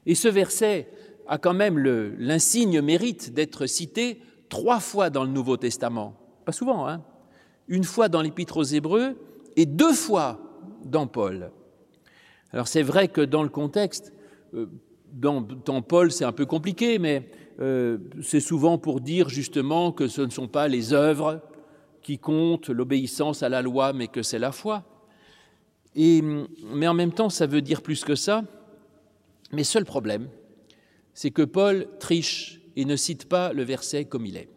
Et 0.06 0.15
ce 0.15 0.30
verset 0.30 0.88
a 1.27 1.38
quand 1.38 1.54
même 1.54 1.77
l'insigne 1.77 2.80
mérite 2.80 3.34
d'être 3.34 3.65
cité 3.65 4.21
trois 4.47 4.80
fois 4.80 5.10
dans 5.10 5.25
le 5.25 5.30
Nouveau 5.30 5.58
Testament. 5.58 6.15
Pas 6.45 6.54
souvent, 6.54 6.88
hein 6.88 7.04
une 7.67 7.84
fois 7.84 8.10
dans 8.10 8.21
l'Épître 8.21 8.58
aux 8.58 8.63
Hébreux 8.63 9.15
et 9.56 9.65
deux 9.65 9.93
fois 9.93 10.39
dans 10.86 11.08
Paul. 11.08 11.52
Alors 12.52 12.67
c'est 12.67 12.84
vrai 12.84 13.08
que 13.08 13.21
dans 13.21 13.43
le 13.43 13.50
contexte, 13.50 14.13
euh, 14.54 14.67
dans, 15.13 15.43
Paul 15.82 16.12
c'est 16.12 16.26
un 16.26 16.32
peu 16.32 16.45
compliqué, 16.45 17.00
mais 17.00 17.30
euh, 17.60 17.97
c'est 18.21 18.39
souvent 18.39 18.78
pour 18.78 19.02
dire 19.02 19.30
justement 19.30 19.91
que 19.91 20.08
ce 20.08 20.21
ne 20.21 20.30
sont 20.30 20.47
pas 20.47 20.67
les 20.67 20.93
œuvres 20.93 21.41
qui 22.02 22.17
comptent, 22.17 22.69
l'obéissance 22.69 23.43
à 23.43 23.50
la 23.50 23.62
loi, 23.62 23.93
mais 23.93 24.08
que 24.08 24.24
c'est 24.24 24.39
la 24.39 24.52
foi. 24.52 24.84
Mais 25.95 26.88
en 26.88 26.93
même 26.93 27.12
temps, 27.12 27.30
ça 27.30 27.45
veut 27.45 27.62
dire 27.62 27.82
plus 27.82 28.04
que 28.04 28.15
ça. 28.15 28.43
Mais 29.52 29.63
seul 29.63 29.86
problème, 29.86 30.30
c'est 31.13 31.32
que 31.32 31.41
Paul 31.41 31.88
triche 32.00 32.62
et 32.76 32.86
ne 32.86 32.95
cite 32.95 33.28
pas 33.28 33.54
le 33.54 33.63
verset 33.63 34.06
comme 34.06 34.26
il 34.26 34.38
est. 34.38 34.50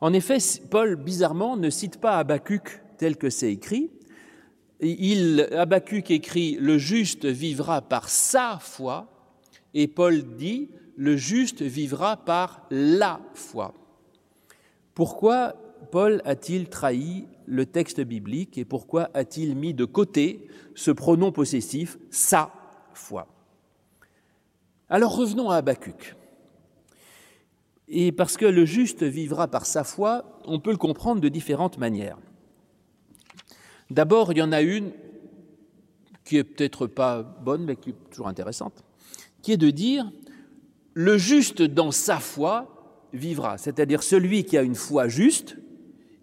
En 0.00 0.12
effet, 0.12 0.38
Paul, 0.70 0.96
bizarrement, 0.96 1.56
ne 1.56 1.70
cite 1.70 2.00
pas 2.00 2.18
Habacuc 2.18 2.82
tel 2.98 3.16
que 3.16 3.30
c'est 3.30 3.52
écrit. 3.52 3.90
Il, 4.80 5.48
Habacuc 5.52 6.10
écrit 6.10 6.58
Le 6.60 6.76
juste 6.76 7.24
vivra 7.24 7.80
par 7.80 8.08
sa 8.08 8.58
foi, 8.60 9.08
et 9.72 9.88
Paul 9.88 10.36
dit 10.36 10.70
Le 10.96 11.16
juste 11.16 11.62
vivra 11.62 12.18
par 12.18 12.66
la 12.70 13.20
foi. 13.34 13.74
Pourquoi 14.94 15.56
Paul 15.90 16.20
a-t-il 16.24 16.68
trahi 16.68 17.26
le 17.46 17.64
texte 17.64 18.00
biblique 18.00 18.58
et 18.58 18.64
pourquoi 18.64 19.10
a-t-il 19.14 19.54
mis 19.54 19.72
de 19.72 19.84
côté 19.84 20.48
ce 20.74 20.90
pronom 20.90 21.32
possessif 21.32 21.96
sa 22.10 22.50
foi? 22.92 23.28
Alors 24.88 25.16
revenons 25.16 25.50
à 25.50 25.56
Habacuc. 25.56 26.15
Et 27.88 28.12
parce 28.12 28.36
que 28.36 28.46
le 28.46 28.64
juste 28.64 29.02
vivra 29.02 29.48
par 29.48 29.66
sa 29.66 29.84
foi, 29.84 30.40
on 30.44 30.58
peut 30.58 30.72
le 30.72 30.76
comprendre 30.76 31.20
de 31.20 31.28
différentes 31.28 31.78
manières. 31.78 32.18
D'abord, 33.90 34.32
il 34.32 34.38
y 34.38 34.42
en 34.42 34.52
a 34.52 34.62
une 34.62 34.90
qui 36.24 36.36
est 36.36 36.44
peut-être 36.44 36.86
pas 36.88 37.22
bonne, 37.22 37.64
mais 37.64 37.76
qui 37.76 37.90
est 37.90 38.10
toujours 38.10 38.26
intéressante, 38.26 38.84
qui 39.42 39.52
est 39.52 39.56
de 39.56 39.70
dire 39.70 40.10
le 40.94 41.18
juste 41.18 41.62
dans 41.62 41.92
sa 41.92 42.18
foi 42.18 43.06
vivra, 43.12 43.58
c'est-à-dire 43.58 44.02
celui 44.02 44.44
qui 44.44 44.58
a 44.58 44.62
une 44.62 44.74
foi 44.74 45.06
juste, 45.08 45.56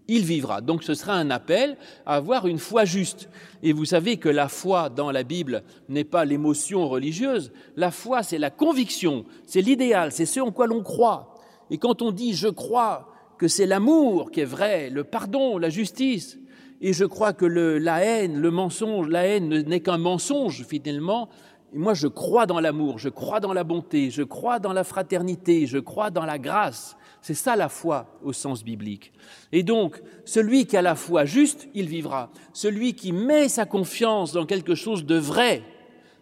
il 0.09 0.25
vivra. 0.25 0.59
Donc 0.59 0.83
ce 0.83 0.93
sera 0.93 1.13
un 1.13 1.29
appel 1.29 1.77
à 2.05 2.15
avoir 2.15 2.47
une 2.47 2.59
foi 2.59 2.83
juste. 2.83 3.29
Et 3.61 3.71
vous 3.71 3.85
savez 3.85 4.17
que 4.17 4.29
la 4.29 4.49
foi 4.49 4.89
dans 4.89 5.11
la 5.11 5.23
Bible 5.23 5.63
n'est 5.87 6.03
pas 6.03 6.25
l'émotion 6.25 6.89
religieuse, 6.89 7.53
la 7.77 7.91
foi 7.91 8.23
c'est 8.23 8.37
la 8.37 8.49
conviction, 8.49 9.23
c'est 9.45 9.61
l'idéal, 9.61 10.11
c'est 10.11 10.25
ce 10.25 10.41
en 10.41 10.51
quoi 10.51 10.67
l'on 10.67 10.83
croit. 10.83 11.32
Et 11.73 11.79
quand 11.79 12.03
on 12.03 12.11
dit 12.11 12.35
je 12.35 12.49
crois 12.49 13.09
que 13.39 13.47
c'est 13.47 13.65
l'amour 13.65 14.29
qui 14.29 14.41
est 14.41 14.45
vrai, 14.45 14.91
le 14.91 15.03
pardon, 15.03 15.57
la 15.57 15.71
justice, 15.71 16.37
et 16.81 16.93
je 16.93 17.03
crois 17.03 17.33
que 17.33 17.47
la 17.47 18.05
haine, 18.05 18.39
le 18.39 18.51
mensonge, 18.51 19.07
la 19.07 19.25
haine 19.25 19.49
n'est 19.49 19.79
qu'un 19.79 19.97
mensonge 19.97 20.65
finalement, 20.65 21.29
moi 21.73 21.95
je 21.95 22.05
crois 22.05 22.45
dans 22.45 22.59
l'amour, 22.59 22.99
je 22.99 23.09
crois 23.09 23.39
dans 23.39 23.53
la 23.53 23.63
bonté, 23.63 24.11
je 24.11 24.21
crois 24.21 24.59
dans 24.59 24.71
la 24.71 24.83
fraternité, 24.83 25.65
je 25.65 25.79
crois 25.79 26.11
dans 26.11 26.25
la 26.25 26.37
grâce. 26.37 26.95
C'est 27.21 27.33
ça 27.33 27.55
la 27.55 27.69
foi 27.69 28.19
au 28.23 28.33
sens 28.33 28.63
biblique. 28.63 29.11
Et 29.51 29.63
donc, 29.63 29.99
celui 30.25 30.67
qui 30.67 30.77
a 30.77 30.83
la 30.83 30.93
foi 30.93 31.25
juste, 31.25 31.69
il 31.73 31.87
vivra. 31.87 32.29
Celui 32.53 32.93
qui 32.93 33.13
met 33.13 33.49
sa 33.49 33.65
confiance 33.65 34.31
dans 34.31 34.45
quelque 34.45 34.75
chose 34.75 35.05
de 35.05 35.15
vrai, 35.15 35.63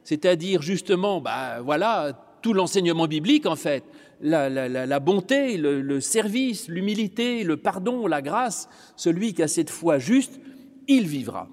c'est-à-dire 0.06 0.62
justement, 0.62 1.20
bah 1.20 1.60
voilà, 1.62 2.14
tout 2.42 2.54
l'enseignement 2.54 3.08
biblique 3.08 3.46
en 3.46 3.56
fait, 3.56 3.84
la, 4.22 5.00
bonté, 5.00 5.58
le, 5.58 6.00
service, 6.00 6.68
l'humilité, 6.68 7.44
le 7.44 7.58
pardon, 7.58 8.08
la 8.08 8.22
grâce, 8.22 8.70
celui 8.96 9.34
qui 9.34 9.44
a 9.44 9.48
cette 9.48 9.70
foi 9.70 9.98
juste, 10.00 10.40
il 10.88 11.08
vivra. 11.08 11.50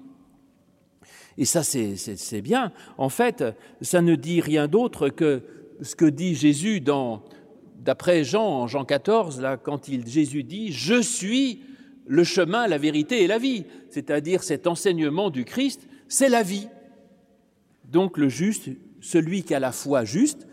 Et 1.37 1.45
ça, 1.45 1.63
c'est 1.63 2.41
bien. 2.41 2.71
En 2.97 3.09
fait, 3.09 3.43
ça 3.81 4.01
ne 4.01 4.15
dit 4.15 4.41
rien 4.41 4.67
d'autre 4.67 5.09
que 5.09 5.41
ce 5.81 5.95
que 5.95 6.05
dit 6.05 6.35
Jésus 6.35 6.81
dans, 6.81 7.23
d'après 7.79 8.23
Jean, 8.23 8.67
Jean 8.67 8.83
14, 8.83 9.39
là, 9.39 9.57
quand 9.57 9.87
il, 9.87 10.05
Jésus 10.07 10.43
dit, 10.43 10.71
je 10.71 11.01
suis 11.01 11.61
le 12.05 12.23
chemin, 12.23 12.67
la 12.67 12.77
vérité 12.77 13.23
et 13.23 13.27
la 13.27 13.37
vie. 13.37 13.65
C'est-à-dire 13.89 14.43
cet 14.43 14.67
enseignement 14.67 15.29
du 15.29 15.45
Christ, 15.45 15.87
c'est 16.07 16.27
la 16.27 16.43
vie. 16.43 16.67
Donc 17.85 18.17
le 18.17 18.27
juste, 18.29 18.69
celui 18.99 19.43
qui 19.43 19.53
a 19.55 19.59
la 19.59 19.71
foi 19.71 20.03
juste, 20.03 20.48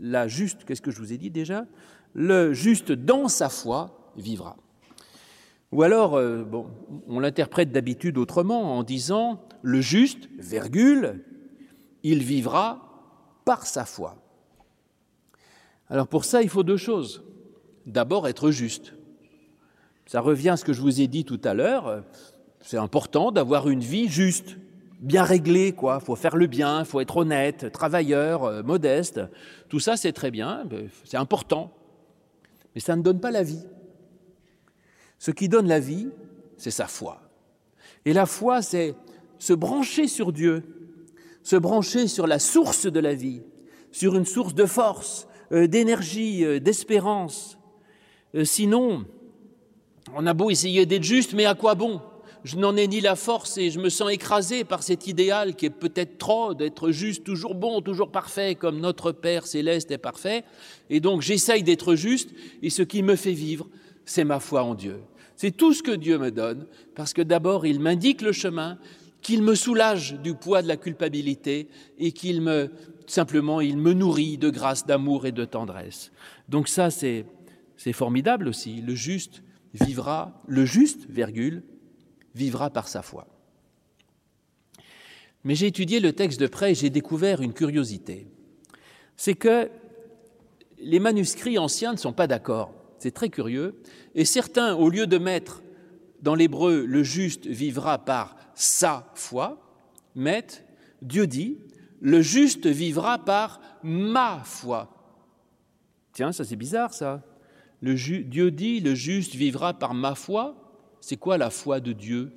la 0.00 0.28
juste, 0.28 0.64
qu'est-ce 0.64 0.82
que 0.82 0.90
je 0.90 0.98
vous 0.98 1.12
ai 1.12 1.18
dit 1.18 1.30
déjà? 1.30 1.66
Le 2.14 2.52
juste 2.52 2.92
dans 2.92 3.28
sa 3.28 3.48
foi 3.48 4.12
vivra. 4.16 4.56
Ou 5.72 5.82
alors, 5.82 6.16
euh, 6.16 6.44
on 7.06 7.20
l'interprète 7.20 7.72
d'habitude 7.72 8.16
autrement 8.16 8.78
en 8.78 8.82
disant 8.82 9.40
le 9.62 9.80
juste, 9.80 10.28
virgule, 10.38 11.24
il 12.02 12.22
vivra 12.22 12.88
par 13.44 13.66
sa 13.66 13.84
foi. 13.84 14.16
Alors 15.90 16.08
pour 16.08 16.24
ça, 16.24 16.42
il 16.42 16.48
faut 16.48 16.62
deux 16.62 16.76
choses. 16.76 17.22
D'abord, 17.86 18.28
être 18.28 18.50
juste. 18.50 18.94
Ça 20.06 20.20
revient 20.20 20.50
à 20.50 20.56
ce 20.56 20.64
que 20.64 20.72
je 20.72 20.80
vous 20.80 21.00
ai 21.00 21.06
dit 21.06 21.24
tout 21.24 21.40
à 21.44 21.54
l'heure. 21.54 22.02
C'est 22.60 22.78
important 22.78 23.30
d'avoir 23.30 23.68
une 23.68 23.80
vie 23.80 24.08
juste 24.08 24.56
bien 24.98 25.22
réglé, 25.22 25.72
quoi. 25.72 26.00
Faut 26.00 26.16
faire 26.16 26.36
le 26.36 26.46
bien, 26.46 26.84
faut 26.84 27.00
être 27.00 27.16
honnête, 27.16 27.72
travailleur, 27.72 28.44
euh, 28.44 28.62
modeste. 28.62 29.20
Tout 29.68 29.80
ça, 29.80 29.96
c'est 29.96 30.12
très 30.12 30.30
bien, 30.30 30.64
c'est 31.04 31.16
important. 31.16 31.72
Mais 32.74 32.80
ça 32.80 32.96
ne 32.96 33.02
donne 33.02 33.20
pas 33.20 33.30
la 33.30 33.42
vie. 33.42 33.64
Ce 35.18 35.30
qui 35.30 35.48
donne 35.48 35.68
la 35.68 35.80
vie, 35.80 36.08
c'est 36.56 36.70
sa 36.70 36.86
foi. 36.86 37.22
Et 38.04 38.12
la 38.12 38.26
foi, 38.26 38.62
c'est 38.62 38.94
se 39.38 39.52
brancher 39.52 40.08
sur 40.08 40.32
Dieu, 40.32 40.62
se 41.42 41.56
brancher 41.56 42.08
sur 42.08 42.26
la 42.26 42.38
source 42.38 42.86
de 42.86 43.00
la 43.00 43.14
vie, 43.14 43.42
sur 43.90 44.16
une 44.16 44.26
source 44.26 44.54
de 44.54 44.66
force, 44.66 45.28
euh, 45.52 45.66
d'énergie, 45.66 46.44
euh, 46.44 46.60
d'espérance. 46.60 47.56
sinon, 48.44 49.06
on 50.14 50.26
a 50.26 50.34
beau 50.34 50.50
essayer 50.50 50.84
d'être 50.84 51.02
juste, 51.02 51.32
mais 51.32 51.46
à 51.46 51.54
quoi 51.54 51.74
bon? 51.74 52.02
Je 52.44 52.56
n'en 52.56 52.76
ai 52.76 52.86
ni 52.86 53.00
la 53.00 53.16
force 53.16 53.58
et 53.58 53.70
je 53.70 53.78
me 53.78 53.88
sens 53.88 54.10
écrasé 54.10 54.64
par 54.64 54.82
cet 54.82 55.06
idéal 55.06 55.54
qui 55.54 55.66
est 55.66 55.70
peut-être 55.70 56.18
trop 56.18 56.54
d'être 56.54 56.90
juste, 56.90 57.24
toujours 57.24 57.54
bon, 57.54 57.80
toujours 57.80 58.10
parfait, 58.10 58.54
comme 58.54 58.80
notre 58.80 59.12
Père 59.12 59.46
céleste 59.46 59.90
est 59.90 59.98
parfait. 59.98 60.44
Et 60.90 61.00
donc 61.00 61.22
j'essaye 61.22 61.62
d'être 61.62 61.94
juste 61.94 62.30
et 62.62 62.70
ce 62.70 62.82
qui 62.82 63.02
me 63.02 63.16
fait 63.16 63.32
vivre, 63.32 63.68
c'est 64.04 64.24
ma 64.24 64.40
foi 64.40 64.62
en 64.62 64.74
Dieu. 64.74 65.00
C'est 65.36 65.56
tout 65.56 65.72
ce 65.72 65.82
que 65.82 65.92
Dieu 65.92 66.18
me 66.18 66.30
donne, 66.30 66.66
parce 66.94 67.12
que 67.12 67.22
d'abord 67.22 67.66
il 67.66 67.80
m'indique 67.80 68.22
le 68.22 68.32
chemin, 68.32 68.78
qu'il 69.20 69.42
me 69.42 69.54
soulage 69.54 70.14
du 70.22 70.34
poids 70.34 70.62
de 70.62 70.68
la 70.68 70.76
culpabilité 70.76 71.68
et 71.98 72.12
qu'il 72.12 72.40
me 72.40 72.70
simplement 73.06 73.60
il 73.60 73.78
me 73.78 73.92
nourrit 73.92 74.38
de 74.38 74.50
grâce, 74.50 74.86
d'amour 74.86 75.26
et 75.26 75.32
de 75.32 75.44
tendresse. 75.44 76.12
Donc 76.48 76.68
ça 76.68 76.90
c'est 76.90 77.24
c'est 77.78 77.92
formidable 77.92 78.48
aussi. 78.48 78.82
Le 78.82 78.94
juste 78.94 79.42
vivra, 79.72 80.42
le 80.46 80.64
juste, 80.64 81.06
virgule, 81.08 81.62
vivra 82.38 82.70
par 82.70 82.88
sa 82.88 83.02
foi. 83.02 83.26
Mais 85.44 85.54
j'ai 85.54 85.66
étudié 85.66 86.00
le 86.00 86.12
texte 86.12 86.40
de 86.40 86.46
près 86.46 86.72
et 86.72 86.74
j'ai 86.74 86.90
découvert 86.90 87.42
une 87.42 87.52
curiosité. 87.52 88.26
C'est 89.16 89.34
que 89.34 89.70
les 90.78 91.00
manuscrits 91.00 91.58
anciens 91.58 91.92
ne 91.92 91.98
sont 91.98 92.12
pas 92.12 92.26
d'accord. 92.26 92.72
C'est 92.98 93.12
très 93.12 93.28
curieux. 93.28 93.80
Et 94.14 94.24
certains, 94.24 94.74
au 94.74 94.88
lieu 94.88 95.06
de 95.06 95.18
mettre 95.18 95.62
dans 96.22 96.34
l'hébreu 96.34 96.84
le 96.84 97.02
juste 97.02 97.46
vivra 97.46 98.04
par 98.04 98.36
sa 98.54 99.10
foi, 99.14 99.60
mettent 100.14 100.64
Dieu 101.02 101.26
dit 101.26 101.58
le 102.00 102.22
juste 102.22 102.66
vivra 102.66 103.18
par 103.24 103.60
ma 103.82 104.42
foi. 104.44 104.88
Tiens, 106.12 106.32
ça 106.32 106.44
c'est 106.44 106.56
bizarre 106.56 106.94
ça. 106.94 107.22
Dieu 107.82 108.50
dit 108.50 108.80
le 108.80 108.94
juste 108.94 109.34
vivra 109.34 109.74
par 109.74 109.94
ma 109.94 110.14
foi. 110.14 110.67
C'est 111.08 111.16
quoi 111.16 111.38
la 111.38 111.48
foi 111.48 111.80
de 111.80 111.92
Dieu? 111.92 112.30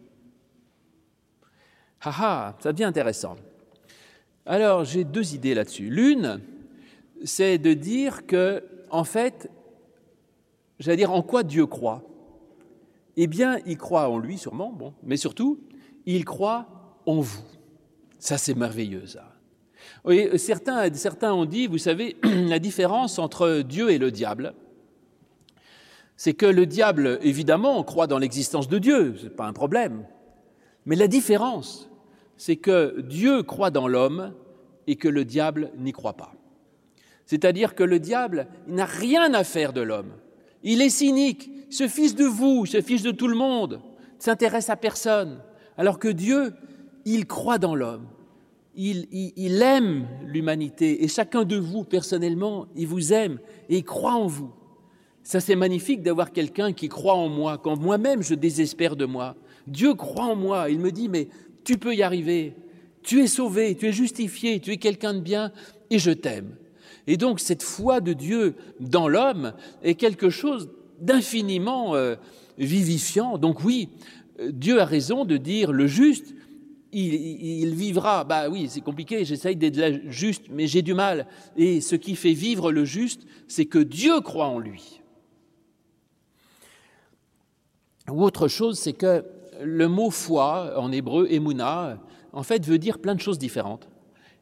Ah 1.99 2.15
ah, 2.19 2.57
ça 2.59 2.71
devient 2.71 2.85
intéressant. 2.85 3.35
Alors 4.45 4.85
j'ai 4.85 5.03
deux 5.03 5.35
idées 5.35 5.53
là-dessus. 5.53 5.89
L'une, 5.89 6.39
c'est 7.25 7.57
de 7.57 7.73
dire 7.73 8.25
que, 8.25 8.63
en 8.89 9.03
fait, 9.03 9.51
j'allais 10.79 10.95
dire 10.95 11.11
en 11.11 11.21
quoi 11.21 11.43
Dieu 11.43 11.65
croit? 11.65 12.01
Eh 13.17 13.27
bien, 13.27 13.59
il 13.65 13.77
croit 13.77 14.07
en 14.07 14.17
lui 14.17 14.37
sûrement, 14.37 14.71
bon, 14.71 14.93
mais 15.03 15.17
surtout, 15.17 15.59
il 16.05 16.23
croit 16.23 16.95
en 17.05 17.19
vous. 17.19 17.43
Ça, 18.19 18.37
c'est 18.37 18.55
merveilleux, 18.55 19.05
ça. 19.05 19.35
Oui, 20.05 20.29
certains, 20.39 20.93
certains 20.93 21.33
ont 21.33 21.45
dit, 21.45 21.67
vous 21.67 21.77
savez, 21.77 22.15
la 22.23 22.59
différence 22.59 23.19
entre 23.19 23.63
Dieu 23.63 23.89
et 23.89 23.97
le 23.97 24.11
diable, 24.11 24.53
c'est 26.21 26.35
que 26.35 26.45
le 26.45 26.67
diable, 26.67 27.17
évidemment, 27.23 27.83
croit 27.83 28.05
dans 28.05 28.19
l'existence 28.19 28.67
de 28.67 28.77
Dieu, 28.77 29.15
ce 29.17 29.23
n'est 29.23 29.31
pas 29.31 29.47
un 29.47 29.53
problème. 29.53 30.05
Mais 30.85 30.95
la 30.95 31.07
différence, 31.07 31.89
c'est 32.37 32.57
que 32.57 33.01
Dieu 33.01 33.41
croit 33.41 33.71
dans 33.71 33.87
l'homme 33.87 34.35
et 34.85 34.97
que 34.97 35.07
le 35.07 35.25
diable 35.25 35.71
n'y 35.79 35.93
croit 35.93 36.17
pas. 36.17 36.35
C'est-à-dire 37.25 37.73
que 37.73 37.83
le 37.83 37.97
diable 37.97 38.45
n'a 38.67 38.85
rien 38.85 39.33
à 39.33 39.43
faire 39.43 39.73
de 39.73 39.81
l'homme. 39.81 40.11
Il 40.61 40.83
est 40.83 40.91
cynique, 40.91 41.49
se 41.71 41.87
fiche 41.87 42.13
de 42.13 42.25
vous, 42.25 42.67
se 42.67 42.81
fiche 42.81 43.01
de 43.01 43.09
tout 43.09 43.27
le 43.27 43.35
monde, 43.35 43.81
ne 44.19 44.23
s'intéresse 44.23 44.69
à 44.69 44.75
personne. 44.75 45.41
Alors 45.75 45.97
que 45.97 46.07
Dieu, 46.07 46.53
il 47.03 47.25
croit 47.25 47.57
dans 47.57 47.73
l'homme, 47.73 48.05
il, 48.75 49.07
il, 49.11 49.59
aime 49.63 50.05
l'humanité 50.27 51.03
et 51.03 51.07
chacun 51.07 51.45
de 51.45 51.57
vous 51.57 51.83
personnellement, 51.83 52.67
il 52.75 52.85
vous 52.85 53.11
aime 53.11 53.39
et 53.69 53.77
il 53.77 53.83
croit 53.83 54.13
en 54.13 54.27
vous. 54.27 54.51
Ça 55.23 55.39
c'est 55.39 55.55
magnifique 55.55 56.01
d'avoir 56.01 56.31
quelqu'un 56.31 56.73
qui 56.73 56.89
croit 56.89 57.15
en 57.15 57.29
moi 57.29 57.57
quand 57.57 57.79
moi-même 57.79 58.21
je 58.23 58.35
désespère 58.35 58.95
de 58.95 59.05
moi. 59.05 59.35
Dieu 59.67 59.93
croit 59.93 60.25
en 60.25 60.35
moi, 60.35 60.69
il 60.69 60.79
me 60.79 60.91
dit 60.91 61.09
mais 61.09 61.27
tu 61.63 61.77
peux 61.77 61.95
y 61.95 62.03
arriver, 62.03 62.55
tu 63.03 63.21
es 63.21 63.27
sauvé, 63.27 63.75
tu 63.75 63.87
es 63.87 63.91
justifié, 63.91 64.59
tu 64.59 64.71
es 64.71 64.77
quelqu'un 64.77 65.13
de 65.13 65.19
bien 65.19 65.51
et 65.89 65.99
je 65.99 66.11
t'aime. 66.11 66.55
Et 67.07 67.17
donc 67.17 67.39
cette 67.39 67.63
foi 67.63 67.99
de 67.99 68.13
Dieu 68.13 68.55
dans 68.79 69.07
l'homme 69.07 69.53
est 69.83 69.95
quelque 69.95 70.29
chose 70.29 70.69
d'infiniment 70.99 71.95
euh, 71.95 72.15
vivifiant. 72.57 73.37
Donc 73.37 73.63
oui, 73.63 73.89
Dieu 74.49 74.79
a 74.79 74.85
raison 74.85 75.25
de 75.25 75.37
dire 75.37 75.71
le 75.71 75.87
juste, 75.87 76.33
il, 76.93 77.73
vivra. 77.75 78.23
Bah 78.23 78.49
oui, 78.49 78.67
c'est 78.69 78.81
compliqué, 78.81 79.23
j'essaye 79.25 79.55
d'être 79.55 80.01
juste, 80.09 80.45
mais 80.49 80.67
j'ai 80.67 80.81
du 80.81 80.93
mal. 80.93 81.27
Et 81.57 81.81
ce 81.81 81.95
qui 81.95 82.15
fait 82.15 82.33
vivre 82.33 82.71
le 82.71 82.85
juste, 82.85 83.21
c'est 83.47 83.65
que 83.65 83.79
Dieu 83.79 84.21
croit 84.21 84.47
en 84.47 84.59
lui. 84.59 85.00
Ou 88.09 88.23
autre 88.23 88.47
chose, 88.47 88.79
c'est 88.79 88.93
que 88.93 89.23
le 89.61 89.87
mot 89.87 90.09
foi 90.09 90.73
en 90.77 90.91
hébreu, 90.91 91.27
emuna, 91.29 91.99
en 92.33 92.43
fait 92.43 92.65
veut 92.65 92.79
dire 92.79 92.99
plein 92.99 93.15
de 93.15 93.21
choses 93.21 93.37
différentes. 93.37 93.89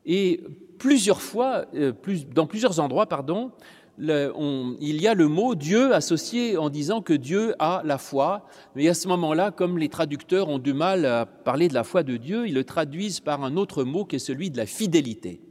Et 0.06 0.42
plusieurs 0.78 1.22
fois, 1.22 1.66
euh, 1.76 1.92
dans 2.34 2.48
plusieurs 2.48 2.80
endroits, 2.80 3.06
pardon, 3.06 3.52
il 4.00 5.02
y 5.02 5.08
a 5.08 5.14
le 5.14 5.28
mot 5.28 5.56
Dieu 5.56 5.94
associé 5.94 6.58
en 6.58 6.70
disant 6.70 7.02
que 7.02 7.14
Dieu 7.14 7.54
a 7.60 7.82
la 7.84 7.98
foi. 7.98 8.46
Mais 8.76 8.88
à 8.88 8.94
ce 8.94 9.10
moment-là, 9.10 9.52
comme 9.52 9.78
les 9.78 9.90
traducteurs 9.90 10.48
ont 10.48 10.60
du 10.60 10.74
mal 10.74 11.06
à 11.06 11.26
parler 11.26 11.68
de 11.68 11.74
la 11.74 11.84
foi 11.84 12.04
de 12.04 12.16
Dieu, 12.16 12.48
ils 12.48 12.54
le 12.54 12.64
traduisent 12.64 13.20
par 13.20 13.44
un 13.44 13.58
autre 13.58 13.84
mot 13.84 14.06
qui 14.06 14.16
est 14.16 14.20
celui 14.20 14.50
de 14.50 14.58
la 14.58 14.66
fidélité. 14.66 15.42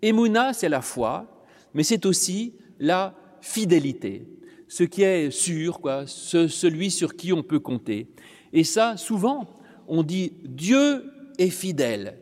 Emouna, 0.00 0.54
c'est 0.54 0.70
la 0.70 0.80
foi, 0.80 1.26
mais 1.74 1.82
c'est 1.82 2.06
aussi 2.06 2.54
la 2.80 3.14
fidélité, 3.40 4.26
ce 4.72 4.84
qui 4.84 5.02
est 5.02 5.30
sûr, 5.30 5.80
quoi, 5.80 6.06
celui 6.06 6.90
sur 6.90 7.14
qui 7.14 7.30
on 7.34 7.42
peut 7.42 7.60
compter. 7.60 8.06
Et 8.54 8.64
ça, 8.64 8.96
souvent, 8.96 9.46
on 9.86 10.02
dit 10.02 10.32
Dieu 10.44 11.12
est 11.38 11.50
fidèle. 11.50 12.16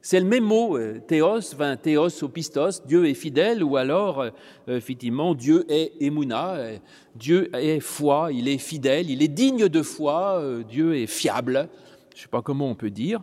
C'est 0.00 0.18
le 0.18 0.24
même 0.24 0.44
mot, 0.44 0.78
euh, 0.78 0.98
théos, 1.06 1.52
enfin, 1.52 1.76
théos 1.76 2.24
ou 2.24 2.28
pistos, 2.30 2.86
Dieu 2.86 3.04
est 3.06 3.12
fidèle, 3.12 3.62
ou 3.62 3.76
alors, 3.76 4.22
euh, 4.22 4.30
effectivement, 4.66 5.34
Dieu 5.34 5.66
est 5.68 5.92
emuna, 6.00 6.54
euh, 6.54 6.78
Dieu 7.16 7.54
est 7.54 7.80
foi, 7.80 8.32
il 8.32 8.48
est 8.48 8.56
fidèle, 8.56 9.10
il 9.10 9.22
est 9.22 9.28
digne 9.28 9.68
de 9.68 9.82
foi, 9.82 10.42
Dieu 10.66 10.96
est 10.96 11.06
fiable, 11.06 11.68
je 12.14 12.16
ne 12.16 12.22
sais 12.22 12.28
pas 12.28 12.40
comment 12.40 12.70
on 12.70 12.74
peut 12.74 12.90
dire. 12.90 13.20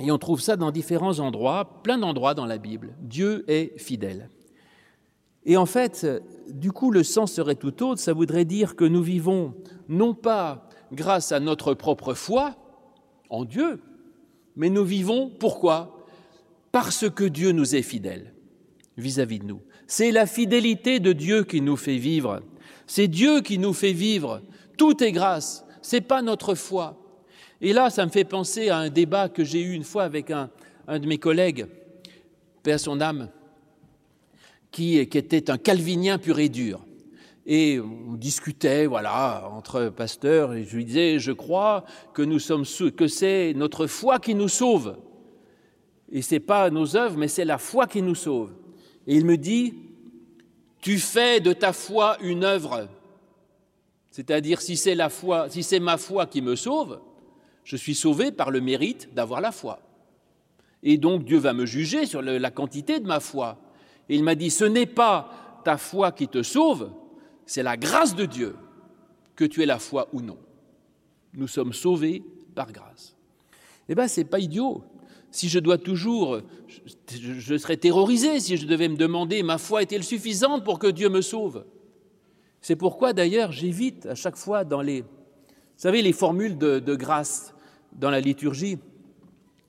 Et 0.00 0.10
on 0.10 0.18
trouve 0.18 0.40
ça 0.40 0.56
dans 0.56 0.72
différents 0.72 1.20
endroits, 1.20 1.80
plein 1.84 1.98
d'endroits 1.98 2.34
dans 2.34 2.46
la 2.46 2.58
Bible. 2.58 2.96
Dieu 3.00 3.44
est 3.46 3.78
fidèle. 3.78 4.28
Et 5.46 5.56
en 5.56 5.66
fait, 5.66 6.06
du 6.48 6.72
coup, 6.72 6.90
le 6.90 7.02
sens 7.02 7.32
serait 7.32 7.54
tout 7.54 7.82
autre, 7.82 8.00
ça 8.00 8.12
voudrait 8.12 8.44
dire 8.44 8.76
que 8.76 8.84
nous 8.84 9.02
vivons 9.02 9.54
non 9.88 10.14
pas 10.14 10.68
grâce 10.92 11.32
à 11.32 11.40
notre 11.40 11.74
propre 11.74 12.14
foi 12.14 12.56
en 13.30 13.44
Dieu, 13.44 13.80
mais 14.56 14.70
nous 14.70 14.84
vivons 14.84 15.30
pourquoi? 15.30 16.04
Parce 16.72 17.08
que 17.08 17.24
Dieu 17.24 17.52
nous 17.52 17.74
est 17.74 17.82
fidèle 17.82 18.34
vis-à-vis 18.96 19.38
de 19.38 19.46
nous. 19.46 19.62
C'est 19.86 20.12
la 20.12 20.26
fidélité 20.26 21.00
de 21.00 21.12
Dieu 21.12 21.44
qui 21.44 21.60
nous 21.60 21.76
fait 21.76 21.96
vivre. 21.96 22.42
C'est 22.86 23.08
Dieu 23.08 23.40
qui 23.40 23.58
nous 23.58 23.72
fait 23.72 23.92
vivre. 23.92 24.42
Tout 24.76 25.02
est 25.02 25.12
grâce. 25.12 25.64
C'est 25.82 26.00
pas 26.00 26.22
notre 26.22 26.54
foi. 26.54 26.96
Et 27.60 27.72
là, 27.72 27.90
ça 27.90 28.04
me 28.06 28.10
fait 28.10 28.24
penser 28.24 28.68
à 28.68 28.78
un 28.78 28.88
débat 28.88 29.28
que 29.28 29.44
j'ai 29.44 29.60
eu 29.60 29.72
une 29.72 29.84
fois 29.84 30.04
avec 30.04 30.30
un, 30.30 30.50
de 30.88 31.06
mes 31.06 31.18
collègues, 31.18 31.66
Père 32.62 32.80
son 32.80 33.00
âme, 33.00 33.28
qui, 34.70 34.98
était 34.98 35.50
un 35.50 35.58
calvinien 35.58 36.18
pur 36.18 36.38
et 36.38 36.48
dur. 36.48 36.80
Et 37.46 37.80
on 37.80 38.14
discutait, 38.14 38.86
voilà, 38.86 39.48
entre 39.52 39.88
pasteurs, 39.88 40.54
et 40.54 40.64
je 40.64 40.76
lui 40.76 40.84
disais, 40.84 41.18
je 41.18 41.32
crois 41.32 41.84
que 42.12 42.22
nous 42.22 42.38
sommes 42.38 42.64
que 42.96 43.08
c'est 43.08 43.54
notre 43.56 43.86
foi 43.86 44.18
qui 44.18 44.34
nous 44.34 44.48
sauve. 44.48 44.96
Et 46.12 46.22
c'est 46.22 46.40
pas 46.40 46.70
nos 46.70 46.96
œuvres, 46.96 47.16
mais 47.16 47.28
c'est 47.28 47.44
la 47.44 47.58
foi 47.58 47.86
qui 47.86 48.02
nous 48.02 48.14
sauve. 48.14 48.52
Et 49.06 49.16
il 49.16 49.24
me 49.24 49.36
dit, 49.36 49.74
tu 50.80 50.98
fais 50.98 51.40
de 51.40 51.52
ta 51.52 51.72
foi 51.72 52.16
une 52.20 52.44
œuvre. 52.44 52.88
C'est-à-dire, 54.10 54.60
si 54.60 54.76
c'est 54.76 54.94
la 54.94 55.08
foi, 55.08 55.48
si 55.50 55.62
c'est 55.62 55.80
ma 55.80 55.96
foi 55.96 56.26
qui 56.26 56.42
me 56.42 56.56
sauve, 56.56 57.00
je 57.64 57.76
suis 57.76 57.94
sauvé 57.94 58.32
par 58.32 58.50
le 58.50 58.60
mérite 58.60 59.12
d'avoir 59.14 59.40
la 59.40 59.52
foi. 59.52 59.80
Et 60.82 60.96
donc 60.96 61.24
Dieu 61.24 61.38
va 61.38 61.52
me 61.52 61.66
juger 61.66 62.06
sur 62.06 62.22
la 62.22 62.50
quantité 62.50 63.00
de 63.00 63.06
ma 63.06 63.20
foi. 63.20 63.58
Et 64.10 64.16
il 64.16 64.24
m'a 64.24 64.34
dit, 64.34 64.50
ce 64.50 64.64
n'est 64.64 64.86
pas 64.86 65.60
ta 65.64 65.76
foi 65.76 66.10
qui 66.10 66.26
te 66.26 66.42
sauve, 66.42 66.90
c'est 67.46 67.62
la 67.62 67.76
grâce 67.76 68.16
de 68.16 68.24
Dieu 68.24 68.56
que 69.36 69.44
tu 69.44 69.62
aies 69.62 69.66
la 69.66 69.78
foi 69.78 70.08
ou 70.12 70.20
non. 70.20 70.36
Nous 71.32 71.46
sommes 71.46 71.72
sauvés 71.72 72.24
par 72.56 72.72
grâce. 72.72 73.16
Eh 73.88 73.94
bien, 73.94 74.08
ce 74.08 74.20
n'est 74.20 74.26
pas 74.26 74.40
idiot. 74.40 74.82
Si 75.30 75.48
je 75.48 75.60
dois 75.60 75.78
toujours, 75.78 76.40
je, 77.08 77.56
serais 77.56 77.76
terrorisé 77.76 78.40
si 78.40 78.56
je 78.56 78.66
devais 78.66 78.88
me 78.88 78.96
demander, 78.96 79.44
ma 79.44 79.58
foi 79.58 79.82
est-elle 79.82 80.02
suffisante 80.02 80.64
pour 80.64 80.80
que 80.80 80.88
Dieu 80.88 81.08
me 81.08 81.20
sauve? 81.20 81.64
C'est 82.60 82.74
pourquoi 82.74 83.12
d'ailleurs 83.12 83.52
j'évite 83.52 84.06
à 84.06 84.16
chaque 84.16 84.36
fois 84.36 84.64
dans 84.64 84.82
les, 84.82 85.02
vous 85.02 85.06
savez, 85.76 86.02
les 86.02 86.12
formules 86.12 86.58
de 86.58 86.94
grâce 86.96 87.54
dans 87.92 88.10
la 88.10 88.20
liturgie, 88.20 88.78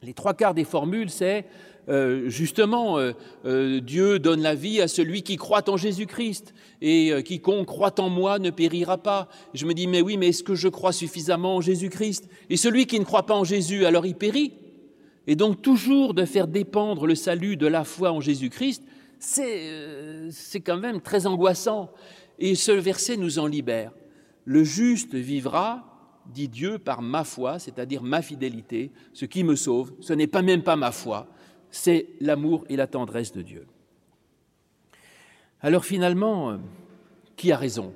les 0.02 0.14
trois 0.16 0.34
quarts 0.34 0.56
des 0.56 0.64
formules, 0.64 1.12
c'est 1.12 1.46
euh, 1.90 2.30
justement, 2.30 3.00
euh, 3.00 3.14
euh, 3.46 3.80
Dieu 3.80 4.20
donne 4.20 4.42
la 4.42 4.56
vie 4.56 4.82
à 4.82 4.88
celui 4.88 5.24
qui 5.24 5.36
croit 5.36 5.70
en 5.70 5.78
Jésus-Christ, 5.78 6.54
et 6.82 7.12
quiconque 7.24 7.68
croit 7.68 8.00
en 8.00 8.10
moi 8.10 8.40
ne 8.40 8.50
périra 8.50 8.98
pas. 8.98 9.28
Je 9.54 9.66
me 9.66 9.74
dis, 9.74 9.88
mais 9.88 10.02
oui, 10.02 10.18
mais 10.18 10.30
est-ce 10.30 10.44
que 10.44 10.56
je 10.56 10.68
crois 10.68 10.92
suffisamment 10.92 11.58
en 11.58 11.62
Jésus-Christ? 11.62 12.28
Et 12.50 12.58
celui 12.58 12.86
qui 12.88 13.00
ne 13.00 13.06
croit 13.06 13.26
pas 13.26 13.36
en 13.36 13.44
Jésus, 13.44 13.86
alors 13.86 14.06
il 14.06 14.16
périt. 14.16 14.54
Et 15.28 15.36
donc 15.36 15.62
toujours 15.62 16.16
de 16.16 16.26
faire 16.26 16.48
dépendre 16.48 17.06
le 17.06 17.14
salut 17.14 17.56
de 17.56 17.68
la 17.68 17.84
foi 17.84 18.12
en 18.12 18.20
Jésus-Christ, 18.20 18.84
c'est 19.20 20.62
quand 20.66 20.78
même 20.78 21.02
très 21.02 21.28
angoissant. 21.28 21.92
Et 22.40 22.56
ce 22.56 22.72
verset 22.72 23.18
nous 23.18 23.38
en 23.38 23.46
libère. 23.46 23.92
Le 24.46 24.64
juste 24.64 25.14
vivra 25.14 25.92
dit 26.26 26.48
Dieu, 26.48 26.80
par 26.80 27.02
ma 27.02 27.24
foi, 27.24 27.60
c'est-à-dire 27.60 28.02
ma 28.02 28.22
fidélité, 28.22 28.92
ce 29.14 29.26
qui 29.26 29.44
me 29.44 29.56
sauve, 29.56 29.94
ce 30.00 30.14
n'est 30.14 30.28
pas 30.28 30.42
même 30.42 30.64
pas 30.64 30.76
ma 30.76 30.92
foi, 30.92 31.28
c'est 31.72 32.08
l'amour 32.20 32.66
et 32.70 32.76
la 32.76 32.88
tendresse 32.88 33.32
de 33.32 33.42
Dieu. 33.42 33.66
Alors 35.62 35.86
finalement, 35.86 36.60
qui 37.36 37.52
a 37.52 37.58
raison? 37.58 37.94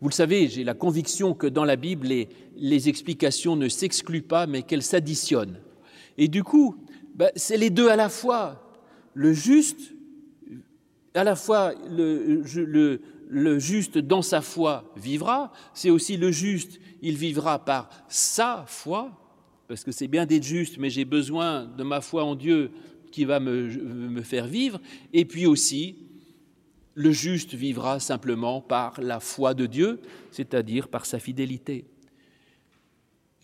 Vous 0.00 0.08
le 0.08 0.14
savez, 0.14 0.48
j'ai 0.48 0.64
la 0.64 0.74
conviction 0.74 1.34
que 1.34 1.46
dans 1.46 1.64
la 1.64 1.76
Bible, 1.76 2.08
les, 2.56 2.88
explications 2.88 3.56
ne 3.56 3.68
s'excluent 3.68 4.22
pas, 4.22 4.46
mais 4.46 4.62
qu'elles 4.62 4.82
s'additionnent. 4.82 5.60
Et 6.18 6.28
du 6.28 6.42
coup, 6.42 6.76
ben, 7.14 7.30
c'est 7.36 7.56
les 7.56 7.70
deux 7.70 7.88
à 7.88 7.96
la 7.96 8.08
fois. 8.08 8.60
Le 9.14 9.32
juste, 9.32 9.94
à 11.14 11.24
la 11.24 11.36
fois 11.36 11.72
le, 11.88 12.42
le 13.28 13.58
juste 13.58 13.98
dans 13.98 14.22
sa 14.22 14.40
foi 14.40 14.92
vivra, 14.96 15.52
c'est 15.72 15.90
aussi 15.90 16.16
le 16.16 16.30
juste, 16.30 16.80
il 17.02 17.16
vivra 17.16 17.64
par 17.64 17.88
sa 18.08 18.64
foi, 18.66 19.10
parce 19.68 19.84
que 19.84 19.92
c'est 19.92 20.08
bien 20.08 20.26
d'être 20.26 20.44
juste, 20.44 20.78
mais 20.78 20.90
j'ai 20.90 21.04
besoin 21.04 21.64
de 21.64 21.82
ma 21.82 22.00
foi 22.00 22.24
en 22.24 22.34
Dieu 22.34 22.70
qui 23.14 23.24
va 23.24 23.38
me, 23.38 24.22
faire 24.22 24.48
vivre, 24.48 24.80
et 25.12 25.24
puis 25.24 25.46
aussi, 25.46 25.98
le 26.94 27.12
juste 27.12 27.54
vivra 27.54 28.00
simplement 28.00 28.60
par 28.60 29.00
la 29.00 29.20
foi 29.20 29.54
de 29.54 29.66
Dieu, 29.66 30.00
c'est-à-dire 30.32 30.88
par 30.88 31.06
sa 31.06 31.20
fidélité. 31.20 31.84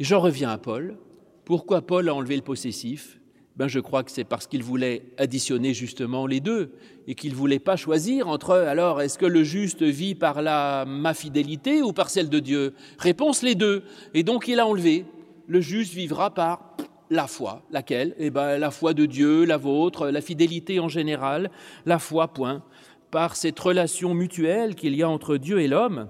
Et 0.01 0.05
j'en 0.05 0.19
reviens 0.19 0.51
à 0.51 0.59
Paul. 0.59 0.97
Pourquoi 1.45 1.83
Paul 1.83 2.09
a 2.09 2.15
enlevé 2.15 2.35
le 2.35 2.43
possessif? 2.43 3.21
Ben, 3.55 3.69
je 3.69 3.79
crois 3.79 4.03
que 4.03 4.11
c'est 4.11 4.25
parce 4.25 4.49
qu'il 4.49 4.65
voulait 4.65 5.05
additionner 5.19 5.73
justement 5.73 6.27
les 6.27 6.41
deux 6.41 6.73
et 7.07 7.15
qu'il 7.15 7.31
ne 7.31 7.37
voulait 7.37 7.61
pas 7.61 7.77
choisir 7.77 8.27
entre 8.27 8.53
alors 8.55 9.03
est-ce 9.03 9.19
que 9.19 9.27
le 9.27 9.45
juste 9.45 9.83
vit 9.83 10.15
par 10.15 10.43
la 10.43 10.85
ma 10.87 11.15
fidélité 11.15 11.83
ou 11.83 11.93
par 11.93 12.11
celle 12.11 12.29
de 12.29 12.39
Dieu? 12.39 12.75
Réponse 12.99 13.43
les 13.43 13.55
deux. 13.55 13.83
Et 14.15 14.23
donc 14.23 14.49
il 14.49 14.59
a 14.59 14.67
enlevé 14.67 15.05
le 15.47 15.61
juste 15.61 15.93
vivra 15.93 16.33
par 16.33 16.77
la 17.11 17.27
foi, 17.27 17.63
laquelle? 17.71 18.15
Eh 18.19 18.31
ben 18.31 18.57
la 18.57 18.71
foi 18.71 18.95
de 18.95 19.05
Dieu, 19.05 19.45
la 19.45 19.57
vôtre, 19.57 20.09
la 20.09 20.21
fidélité 20.21 20.81
en 20.81 20.89
général, 20.89 21.51
la 21.85 21.99
foi 21.99 22.29
point, 22.29 22.63
par 23.11 23.37
cette 23.37 23.59
relation 23.59 24.15
mutuelle 24.15 24.77
qu'il 24.77 24.95
y 24.95 25.03
a 25.03 25.09
entre 25.09 25.37
Dieu 25.37 25.61
et 25.61 25.69
l'homme. 25.69 26.09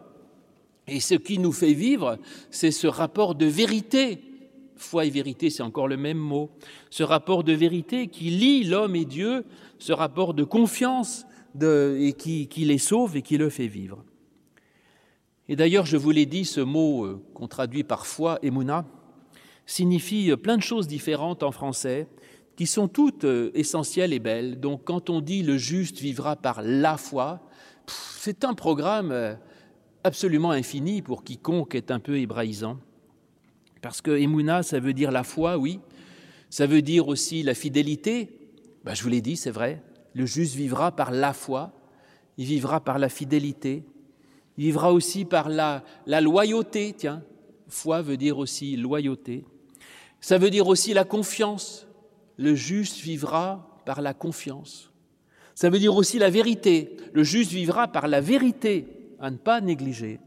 Et 0.86 1.00
ce 1.00 1.14
qui 1.14 1.38
nous 1.38 1.52
fait 1.52 1.72
vivre, 1.72 2.18
c'est 2.50 2.70
ce 2.70 2.86
rapport 2.86 3.34
de 3.34 3.46
vérité. 3.46 4.22
Foi 4.76 5.04
et 5.06 5.10
vérité, 5.10 5.50
c'est 5.50 5.62
encore 5.62 5.88
le 5.88 5.96
même 5.96 6.18
mot, 6.18 6.50
ce 6.90 7.02
rapport 7.02 7.44
de 7.44 7.52
vérité 7.52 8.08
qui 8.08 8.30
lie 8.30 8.64
l'homme 8.64 8.96
et 8.96 9.04
Dieu, 9.04 9.44
ce 9.78 9.92
rapport 9.92 10.34
de 10.34 10.44
confiance 10.44 11.26
et 11.62 12.14
qui, 12.16 12.48
qui, 12.48 12.64
les 12.64 12.78
sauve 12.78 13.16
et 13.16 13.22
qui 13.22 13.36
le 13.36 13.50
fait 13.50 13.66
vivre. 13.66 14.04
Et 15.48 15.56
d'ailleurs, 15.56 15.84
je 15.84 15.96
vous 15.96 16.12
l'ai 16.12 16.26
dit, 16.26 16.44
ce 16.44 16.60
mot 16.60 17.04
euh, 17.04 17.20
qu'on 17.34 17.48
traduit 17.48 17.82
par 17.82 18.06
foi, 18.06 18.38
emuna, 18.40 18.86
signifie 19.70 20.34
plein 20.36 20.56
de 20.56 20.62
choses 20.62 20.86
différentes 20.88 21.42
en 21.42 21.52
français, 21.52 22.08
qui 22.56 22.66
sont 22.66 22.88
toutes 22.88 23.24
euh, 23.24 23.50
essentielles 23.54 24.12
et 24.12 24.18
belles. 24.18 24.60
Donc 24.60 24.82
quand 24.84 25.08
on 25.08 25.20
dit 25.20 25.42
le 25.42 25.56
juste 25.56 26.00
vivra 26.00 26.36
par 26.36 26.60
la 26.62 26.96
foi, 26.96 27.40
c'est 27.86 28.44
un 28.44 28.52
programme 28.52 29.12
euh, 29.12 29.34
absolument 30.04 30.50
infini 30.50 31.02
pour 31.02 31.24
quiconque 31.24 31.74
est 31.74 31.90
un 31.90 32.00
peu 32.00 32.18
hébraïsant. 32.18 32.78
Parce 33.80 34.02
que 34.02 34.10
Emouna, 34.10 34.62
ça 34.62 34.78
veut 34.78 34.92
dire 34.92 35.10
la 35.10 35.22
foi, 35.22 35.56
oui. 35.56 35.80
Ça 36.50 36.66
veut 36.66 36.82
dire 36.82 37.08
aussi 37.08 37.42
la 37.42 37.54
fidélité. 37.54 38.28
Ben, 38.84 38.92
je 38.94 39.02
vous 39.02 39.08
l'ai 39.08 39.22
dit, 39.22 39.36
c'est 39.36 39.50
vrai. 39.50 39.82
Le 40.14 40.26
juste 40.26 40.54
vivra 40.54 40.94
par 40.94 41.12
la 41.12 41.32
foi. 41.32 41.72
Il 42.36 42.44
vivra 42.44 42.80
par 42.80 42.98
la 42.98 43.08
fidélité. 43.08 43.84
Il 44.58 44.64
vivra 44.64 44.92
aussi 44.92 45.24
par 45.24 45.48
la, 45.48 45.82
la 46.06 46.20
loyauté. 46.20 46.92
Tiens, 46.94 47.22
foi 47.68 48.02
veut 48.02 48.18
dire 48.18 48.36
aussi 48.36 48.76
loyauté. 48.76 49.44
Ça 50.20 50.38
veut 50.38 50.50
dire 50.50 50.68
aussi 50.68 50.94
la 50.94 51.04
confiance. 51.04 51.86
Le 52.36 52.54
juste 52.54 53.00
vivra 53.00 53.80
par 53.84 54.02
la 54.02 54.14
confiance. 54.14 54.90
Ça 55.54 55.68
veut 55.68 55.78
dire 55.78 55.94
aussi 55.94 56.18
la 56.18 56.30
vérité. 56.30 56.96
Le 57.12 57.22
juste 57.22 57.50
vivra 57.50 57.88
par 57.88 58.08
la 58.08 58.20
vérité, 58.20 58.86
à 59.18 59.30
ne 59.30 59.36
pas 59.36 59.60
négliger. 59.60 60.20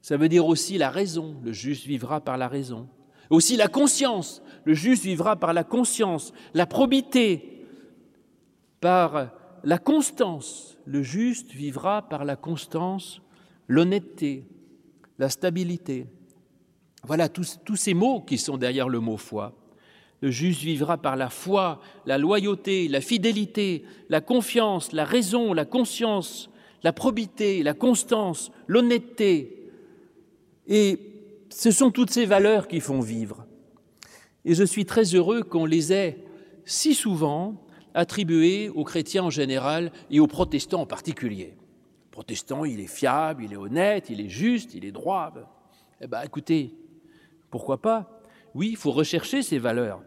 Ça 0.00 0.16
veut 0.16 0.28
dire 0.28 0.46
aussi 0.46 0.78
la 0.78 0.90
raison, 0.90 1.36
le 1.42 1.52
juste 1.52 1.86
vivra 1.86 2.20
par 2.20 2.38
la 2.38 2.48
raison. 2.48 2.88
Aussi 3.30 3.56
la 3.56 3.68
conscience, 3.68 4.42
le 4.64 4.74
juste 4.74 5.04
vivra 5.04 5.36
par 5.36 5.52
la 5.52 5.64
conscience, 5.64 6.32
la 6.54 6.66
probité, 6.66 7.66
par 8.80 9.32
la 9.64 9.78
constance, 9.78 10.78
le 10.86 11.02
juste 11.02 11.50
vivra 11.50 12.08
par 12.08 12.24
la 12.24 12.36
constance, 12.36 13.20
l'honnêteté, 13.66 14.46
la 15.18 15.28
stabilité. 15.28 16.06
Voilà 17.04 17.28
tous, 17.28 17.58
ces 17.76 17.94
mots 17.94 18.20
qui 18.20 18.38
sont 18.38 18.56
derrière 18.56 18.88
le 18.88 19.00
mot 19.00 19.16
foi. 19.16 19.54
Le 20.20 20.30
juste 20.30 20.62
vivra 20.62 20.98
par 20.98 21.16
la 21.16 21.30
foi, 21.30 21.80
la 22.04 22.18
loyauté, 22.18 22.88
la 22.88 23.00
fidélité, 23.00 23.84
la 24.08 24.20
confiance, 24.20 24.92
la 24.92 25.04
raison, 25.04 25.52
la 25.52 25.64
conscience, 25.64 26.50
la 26.82 26.92
probité, 26.92 27.62
la 27.62 27.74
constance, 27.74 28.50
l'honnêteté, 28.66 29.58
et 30.68 31.00
ce 31.50 31.70
sont 31.70 31.90
toutes 31.90 32.10
ces 32.10 32.26
valeurs 32.26 32.68
qui 32.68 32.80
font 32.80 33.00
vivre. 33.00 33.46
Et 34.44 34.54
je 34.54 34.64
suis 34.64 34.84
très 34.84 35.14
heureux 35.14 35.42
qu'on 35.42 35.66
les 35.66 35.92
ait 35.92 36.18
si 36.64 36.94
souvent 36.94 37.66
attribuées 37.94 38.68
aux 38.68 38.84
chrétiens 38.84 39.24
en 39.24 39.30
général 39.30 39.90
et 40.10 40.20
aux 40.20 40.26
protestants 40.26 40.82
en 40.82 40.86
particulier. 40.86 41.54
Le 42.06 42.10
protestant, 42.10 42.64
il 42.64 42.80
est 42.80 42.86
fiable, 42.86 43.44
il 43.44 43.54
est 43.54 43.56
honnête, 43.56 44.10
il 44.10 44.20
est 44.20 44.28
juste, 44.28 44.74
il 44.74 44.84
est 44.84 44.92
droit. 44.92 45.32
Eh 46.00 46.06
bien, 46.06 46.22
écoutez, 46.22 46.74
pourquoi 47.50 47.80
pas? 47.80 48.20
Oui, 48.54 48.70
il 48.70 48.76
faut 48.76 48.90
rechercher 48.90 49.42
ces 49.42 49.58
valeurs. 49.58 50.02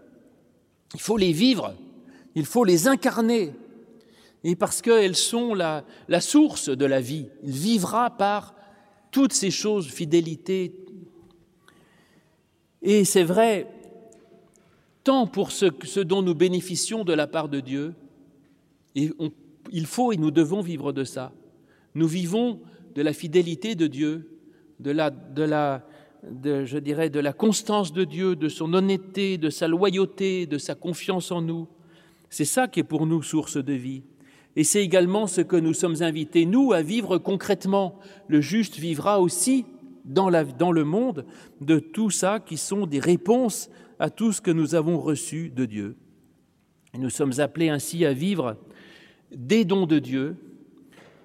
Il 0.93 0.99
faut 0.99 1.17
les 1.17 1.31
vivre, 1.31 1.73
il 2.35 2.45
faut 2.45 2.63
les 2.63 2.87
incarner. 2.87 3.53
Et 4.43 4.55
parce 4.55 4.81
qu'elles 4.81 5.15
sont 5.15 5.53
la, 5.53 5.83
source 6.19 6.69
de 6.69 6.85
la 6.85 6.99
vie, 6.99 7.27
il 7.43 7.51
vivra 7.51 8.09
par 8.09 8.55
toutes 9.11 9.33
ces 9.33 9.51
choses, 9.51 9.87
fidélité. 9.87 10.73
Et 12.81 13.05
c'est 13.05 13.23
vrai, 13.23 13.67
tant 15.03 15.27
pour 15.27 15.51
ce, 15.51 15.99
dont 15.99 16.21
nous 16.21 16.33
bénéficions 16.33 17.03
de 17.03 17.13
la 17.13 17.27
part 17.27 17.49
de 17.49 17.59
Dieu, 17.59 17.93
et 18.95 19.11
il 19.71 19.85
faut 19.85 20.11
et 20.11 20.17
nous 20.17 20.31
devons 20.31 20.61
vivre 20.61 20.91
de 20.91 21.03
ça. 21.03 21.31
Nous 21.93 22.07
vivons 22.07 22.59
de 22.95 23.01
la 23.01 23.13
fidélité 23.13 23.75
de 23.75 23.87
Dieu, 23.87 24.39
de 24.79 24.91
la, 24.91 25.11
de 25.11 25.43
la 25.43 25.85
de, 26.29 26.65
je 26.65 26.77
dirais, 26.77 27.09
de 27.09 27.19
la 27.19 27.33
constance 27.33 27.93
de 27.93 28.03
Dieu, 28.03 28.35
de 28.35 28.49
son 28.49 28.73
honnêteté, 28.73 29.37
de 29.37 29.49
sa 29.49 29.67
loyauté, 29.67 30.45
de 30.45 30.57
sa 30.57 30.75
confiance 30.75 31.31
en 31.31 31.41
nous. 31.41 31.67
C'est 32.29 32.45
ça 32.45 32.67
qui 32.67 32.79
est 32.79 32.83
pour 32.83 33.05
nous 33.05 33.21
source 33.21 33.57
de 33.57 33.73
vie. 33.73 34.03
Et 34.55 34.63
c'est 34.63 34.83
également 34.83 35.27
ce 35.27 35.41
que 35.41 35.55
nous 35.55 35.73
sommes 35.73 36.01
invités, 36.01 36.45
nous, 36.45 36.73
à 36.73 36.81
vivre 36.81 37.17
concrètement. 37.17 37.99
Le 38.27 38.41
juste 38.41 38.77
vivra 38.77 39.21
aussi 39.21 39.65
dans, 40.05 40.29
la, 40.29 40.43
dans 40.43 40.71
le 40.71 40.83
monde 40.83 41.25
de 41.61 41.79
tout 41.79 42.09
ça 42.09 42.39
qui 42.39 42.57
sont 42.57 42.85
des 42.85 42.99
réponses 42.99 43.69
à 43.99 44.09
tout 44.09 44.31
ce 44.31 44.41
que 44.41 44.51
nous 44.51 44.75
avons 44.75 44.99
reçu 44.99 45.49
de 45.49 45.65
Dieu. 45.65 45.95
Nous 46.97 47.09
sommes 47.09 47.39
appelés 47.39 47.69
ainsi 47.69 48.05
à 48.05 48.13
vivre 48.13 48.57
des 49.33 49.63
dons 49.63 49.85
de 49.85 49.99
Dieu 49.99 50.35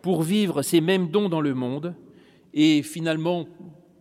pour 0.02 0.22
vivre 0.22 0.62
ces 0.62 0.80
mêmes 0.80 1.08
dons 1.08 1.28
dans 1.28 1.40
le 1.40 1.54
monde 1.54 1.94
et 2.54 2.82
finalement, 2.82 3.46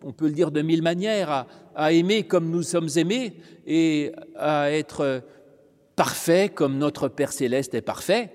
on 0.06 0.13
peut 0.13 0.28
le 0.28 0.34
dire 0.34 0.52
de 0.52 0.62
mille 0.62 0.84
manières, 0.84 1.48
à, 1.76 1.91
aimer 1.91 2.24
comme 2.24 2.52
nous 2.52 2.62
sommes 2.62 2.89
aimés 2.96 3.34
et 3.65 4.12
à 4.38 4.72
être 4.72 5.24
parfait 5.96 6.50
comme 6.50 6.78
notre 6.78 7.08
Père 7.08 7.32
céleste 7.32 7.74
est 7.74 7.82
parfait 7.82 8.32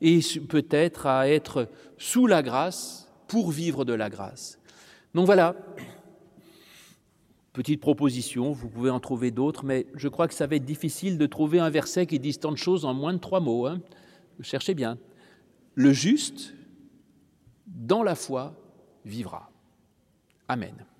et 0.00 0.20
peut-être 0.48 1.06
à 1.06 1.28
être 1.28 1.68
sous 1.98 2.26
la 2.26 2.42
grâce 2.42 3.12
pour 3.26 3.50
vivre 3.50 3.84
de 3.84 3.92
la 3.92 4.08
grâce. 4.08 4.60
Donc 5.14 5.26
voilà, 5.26 5.56
petite 7.52 7.80
proposition, 7.80 8.52
vous 8.52 8.68
pouvez 8.68 8.90
en 8.90 9.00
trouver 9.00 9.32
d'autres, 9.32 9.64
mais 9.64 9.86
je 9.94 10.06
crois 10.06 10.28
que 10.28 10.34
ça 10.34 10.46
va 10.46 10.56
être 10.56 10.64
difficile 10.64 11.18
de 11.18 11.26
trouver 11.26 11.58
un 11.58 11.70
verset 11.70 12.06
qui 12.06 12.20
dise 12.20 12.38
tant 12.38 12.52
de 12.52 12.56
choses 12.56 12.84
en 12.84 12.94
moins 12.94 13.12
de 13.12 13.18
trois 13.18 13.40
mots. 13.40 13.66
Hein. 13.66 13.80
Cherchez 14.42 14.74
bien. 14.74 14.98
Le 15.74 15.92
juste, 15.92 16.54
dans 17.66 18.04
la 18.04 18.14
foi, 18.14 18.54
vivra. 19.04 19.50
Amen. 20.48 20.93